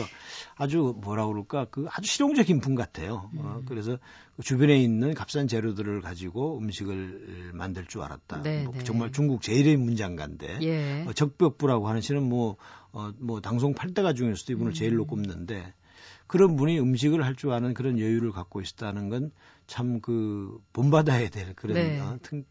아주 0.56 0.96
뭐라 1.02 1.28
그럴까 1.28 1.66
그 1.70 1.86
아주 1.92 2.10
실용적인 2.10 2.62
분 2.62 2.74
같아요. 2.74 3.14
어, 3.14 3.32
음. 3.34 3.40
어, 3.40 3.62
그래서 3.68 4.00
그 4.38 4.42
주변에 4.42 4.82
있는 4.82 5.14
값싼 5.14 5.48
재료들을 5.48 6.02
가지고 6.02 6.58
음식을 6.58 7.52
만들 7.54 7.86
줄 7.86 8.02
알았다. 8.02 8.42
네, 8.42 8.64
뭐 8.64 8.74
네. 8.74 8.84
정말 8.84 9.12
중국 9.12 9.44
제일의 9.44 9.78
문장가인데 9.78 10.60
예. 10.64 11.06
어, 11.08 11.14
적벽부라고 11.14 11.88
하는 11.88 12.02
시는 12.02 12.24
뭐 12.24 12.56
어, 12.92 13.12
뭐 13.20 13.40
당송 13.40 13.76
팔대가 13.76 14.14
중에서도 14.14 14.54
이분을 14.54 14.74
제일로 14.74 15.04
음. 15.04 15.08
꼽는데 15.08 15.74
그런 16.28 16.56
분이 16.56 16.80
음식을 16.80 17.24
할 17.26 17.36
줄 17.36 17.52
아는 17.52 17.74
그런 17.74 18.00
여유를 18.00 18.32
갖고 18.32 18.62
있었다는 18.62 19.10
건 19.10 19.32
참 19.68 20.00
그 20.02 20.58
본받아야 20.74 21.30
될 21.30 21.54
그런 21.56 21.76
네. 21.76 22.00
어, 22.00 22.18
튼, 22.24 22.46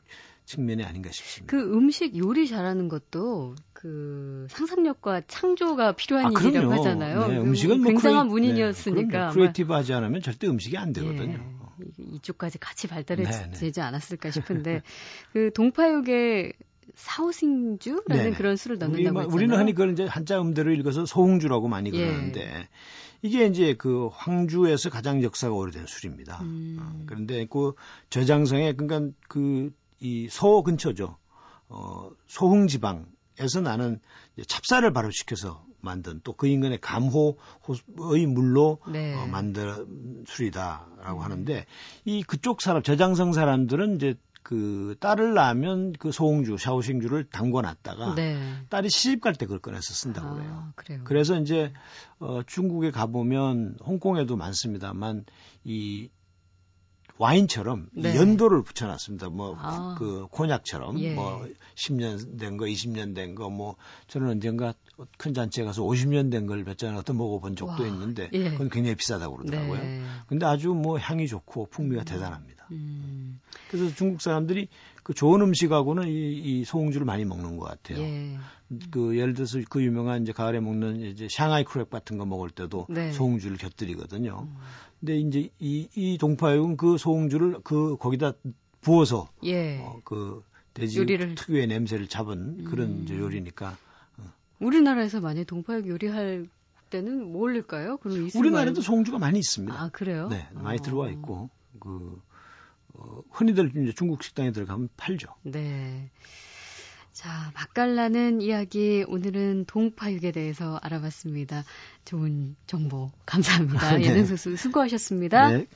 측면이 0.45 0.85
아닌가 0.85 1.11
싶습니다. 1.11 1.51
그 1.51 1.75
음식 1.75 2.17
요리 2.17 2.47
잘하는 2.47 2.89
것도 2.89 3.57
그 3.73 4.47
상상력과 4.51 5.23
창조가 5.27 5.93
필요한 5.93 6.27
아, 6.27 6.41
일이라고 6.41 6.73
하잖아요. 6.73 7.27
네, 7.27 7.39
음식은 7.39 7.81
뭐 7.81 7.89
굉장한 7.89 8.29
크리에, 8.29 8.33
문인이었으니까 8.33 9.27
네, 9.29 9.33
크리에이티브하지 9.33 9.93
않으면 9.95 10.21
절대 10.21 10.47
음식이 10.47 10.77
안 10.77 10.93
되거든요. 10.93 11.39
네, 11.79 11.87
이쪽까지 11.99 12.59
같이 12.59 12.87
발달되지 12.87 13.51
네, 13.51 13.73
네. 13.73 13.81
않았을까 13.81 14.31
싶은데 14.31 14.83
그 15.33 15.53
동파육의 15.53 16.53
사오승주라는 16.95 18.25
네네. 18.25 18.37
그런 18.37 18.57
술을 18.57 18.79
넣는다고 18.79 19.01
우리, 19.01 19.21
했잖아요. 19.21 19.35
우리는 19.35 19.59
흔히 19.59 19.73
그걸 19.73 19.93
이제 19.93 20.05
한자 20.07 20.41
음대로 20.41 20.73
읽어서 20.73 21.07
소홍주라고 21.07 21.69
많이 21.69 21.91
예. 21.93 22.07
그러는데 22.07 22.41
예. 22.41 22.69
이게 23.23 23.47
이제 23.47 23.75
그 23.75 24.09
황주에서 24.13 24.91
가장 24.91 25.23
역사가 25.23 25.55
오래된 25.55 25.87
술입니다. 25.87 26.41
음. 26.43 26.77
어, 26.81 27.05
그런데 27.07 27.47
그 27.47 27.75
저장성에 28.11 28.75
그러니까 28.75 29.13
그 29.29 29.71
이 30.01 30.29
소 30.31 30.63
근처죠. 30.63 31.17
어, 31.69 32.11
소흥 32.27 32.69
지방에서 32.69 33.61
나는 33.63 34.01
찹쌀을 34.47 34.93
발효시켜서 34.93 35.65
만든 35.81 36.21
또 36.23 36.35
그 36.35 36.47
인근의 36.47 36.81
감호의 36.81 38.27
물로 38.29 38.79
네. 38.91 39.15
어, 39.15 39.27
만든 39.27 40.25
술이다라고 40.27 41.21
음. 41.21 41.25
하는데 41.25 41.67
이 42.05 42.23
그쪽 42.23 42.61
사람 42.61 42.83
저장성 42.83 43.33
사람들은 43.33 43.97
이제 43.97 44.15
그 44.47 44.95
딸을 45.01 45.35
낳으면 45.35 45.93
그 45.99 46.13
소홍주, 46.13 46.57
샤오싱주를 46.57 47.25
담궈 47.31 47.63
놨다가 47.63 48.15
네. 48.15 48.39
딸이 48.69 48.91
시집 48.91 49.21
갈 49.21 49.35
때 49.35 49.45
그걸 49.45 49.59
꺼내서 49.59 49.93
쓴다고 49.93 50.29
아, 50.29 50.35
그래요. 50.35 50.73
그래요. 50.77 51.01
그래서 51.03 51.37
이제 51.41 51.73
어 52.21 52.43
중국에 52.47 52.93
가보면 52.93 53.79
홍콩에도 53.85 54.37
많습니다만 54.37 55.25
이 55.65 56.11
와인처럼 57.19 57.89
네. 57.93 58.15
연도를 58.15 58.63
붙여놨습니다. 58.63 59.31
뭐그 59.31 59.59
아. 59.61 59.95
그 59.99 60.27
곤약처럼 60.31 60.99
예. 61.01 61.15
뭐 61.15 61.47
10년 61.75 62.39
된 62.39 62.57
거, 62.57 62.67
20년 62.67 63.15
된 63.15 63.35
거, 63.35 63.49
뭐 63.49 63.77
저는 64.09 64.29
언젠가 64.29 64.75
큰 65.19 65.35
잔치에 65.35 65.65
가서 65.65 65.83
50년 65.83 66.31
된 66.31 66.47
걸 66.47 66.63
몇잔 66.65 66.97
어떤 66.97 67.17
먹어본 67.17 67.57
적도 67.57 67.83
와. 67.83 67.89
있는데 67.89 68.29
예. 68.33 68.51
그건 68.51 68.69
굉장히 68.71 68.97
비싸다고 68.97 69.37
그러더라고요. 69.37 69.83
네. 69.83 70.03
근데 70.29 70.47
아주 70.47 70.69
뭐 70.69 70.99
향이 70.99 71.27
좋고 71.27 71.69
풍미가 71.71 72.03
음. 72.03 72.05
대단합니다. 72.05 72.67
음. 72.73 73.41
그래서 73.71 73.95
중국 73.95 74.21
사람들이 74.21 74.69
그 75.07 75.15
좋은 75.15 75.41
음식하고는 75.41 76.09
이, 76.09 76.33
이 76.35 76.65
소홍주를 76.65 77.07
많이 77.07 77.25
먹는 77.25 77.59
것 77.59 77.67
같아요. 77.69 78.01
예. 78.01 78.37
그 78.91 79.17
예를 79.17 79.35
들어서 79.35 79.61
그 79.71 79.81
유명한 79.81 80.23
이제 80.23 80.33
가을에 80.33 80.59
먹는 80.59 81.01
이제 81.01 81.29
샹하이 81.31 81.63
크랩 81.63 81.91
같은 81.91 82.19
거 82.19 82.27
먹을 82.27 82.51
때도 82.51 82.89
네. 82.89 83.13
소홍주를 83.13 83.57
곁들이거든요. 83.57 84.49
음. 84.51 84.57
근데 84.99 85.17
이제 85.19 85.49
이, 85.61 85.89
이 85.95 86.19
동파육은 86.19 86.77
그 86.77 86.99
소홍주를 86.99 87.61
그 87.63 87.97
거기다 87.99 88.33
부어서 88.81 89.29
예. 89.45 89.79
어, 89.79 90.01
그 90.03 90.43
돼지 90.75 90.99
요리를... 90.99 91.37
특유의 91.37 91.69
냄새를 91.69 92.09
잡은 92.09 92.65
그런 92.65 93.07
음. 93.09 93.09
요리니까. 93.09 93.77
어. 94.19 94.23
우리나라에서 94.59 95.21
만약 95.21 95.45
동파육 95.45 95.87
요리할 95.87 96.49
때는 96.91 97.31
뭘일까요? 97.31 97.99
그럼 97.99 98.29
우리나라에도 98.35 98.81
소홍주가 98.81 99.21
많이 99.21 99.39
있습니다. 99.39 99.73
아 99.73 99.89
그래요? 99.91 100.27
네, 100.27 100.49
많이 100.53 100.81
어. 100.81 100.83
들어와 100.83 101.11
있고 101.11 101.49
그 101.79 102.21
어, 102.99 103.23
흔히들 103.31 103.71
이제 103.77 103.93
중국 103.93 104.23
식당에 104.23 104.53
들어가면 104.53 104.89
팔죠. 104.97 105.29
네. 105.43 106.11
자, 107.13 107.51
맛깔나는 107.55 108.43
이야기 108.43 109.05
오늘은 109.09 109.65
동파육에 109.67 110.33
대해서 110.33 110.79
알아봤습니다. 110.83 111.65
좋은 112.05 112.57
정보 112.67 113.11
감사합니다. 113.25 113.97
네. 113.97 114.05
예능 114.05 114.27
소수 114.27 114.55
수고하셨습니다. 114.57 115.51
네. 115.51 115.67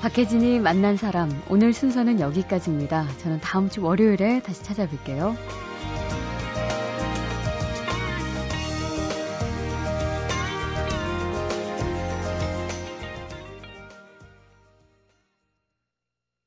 박혜진이 0.00 0.60
만난 0.60 0.96
사람 0.96 1.30
오늘 1.50 1.72
순서는 1.74 2.20
여기까지입니다. 2.20 3.06
저는 3.18 3.38
다음 3.40 3.68
주 3.68 3.82
월요일에 3.84 4.40
다시 4.42 4.62
찾아뵐게요. 4.62 5.69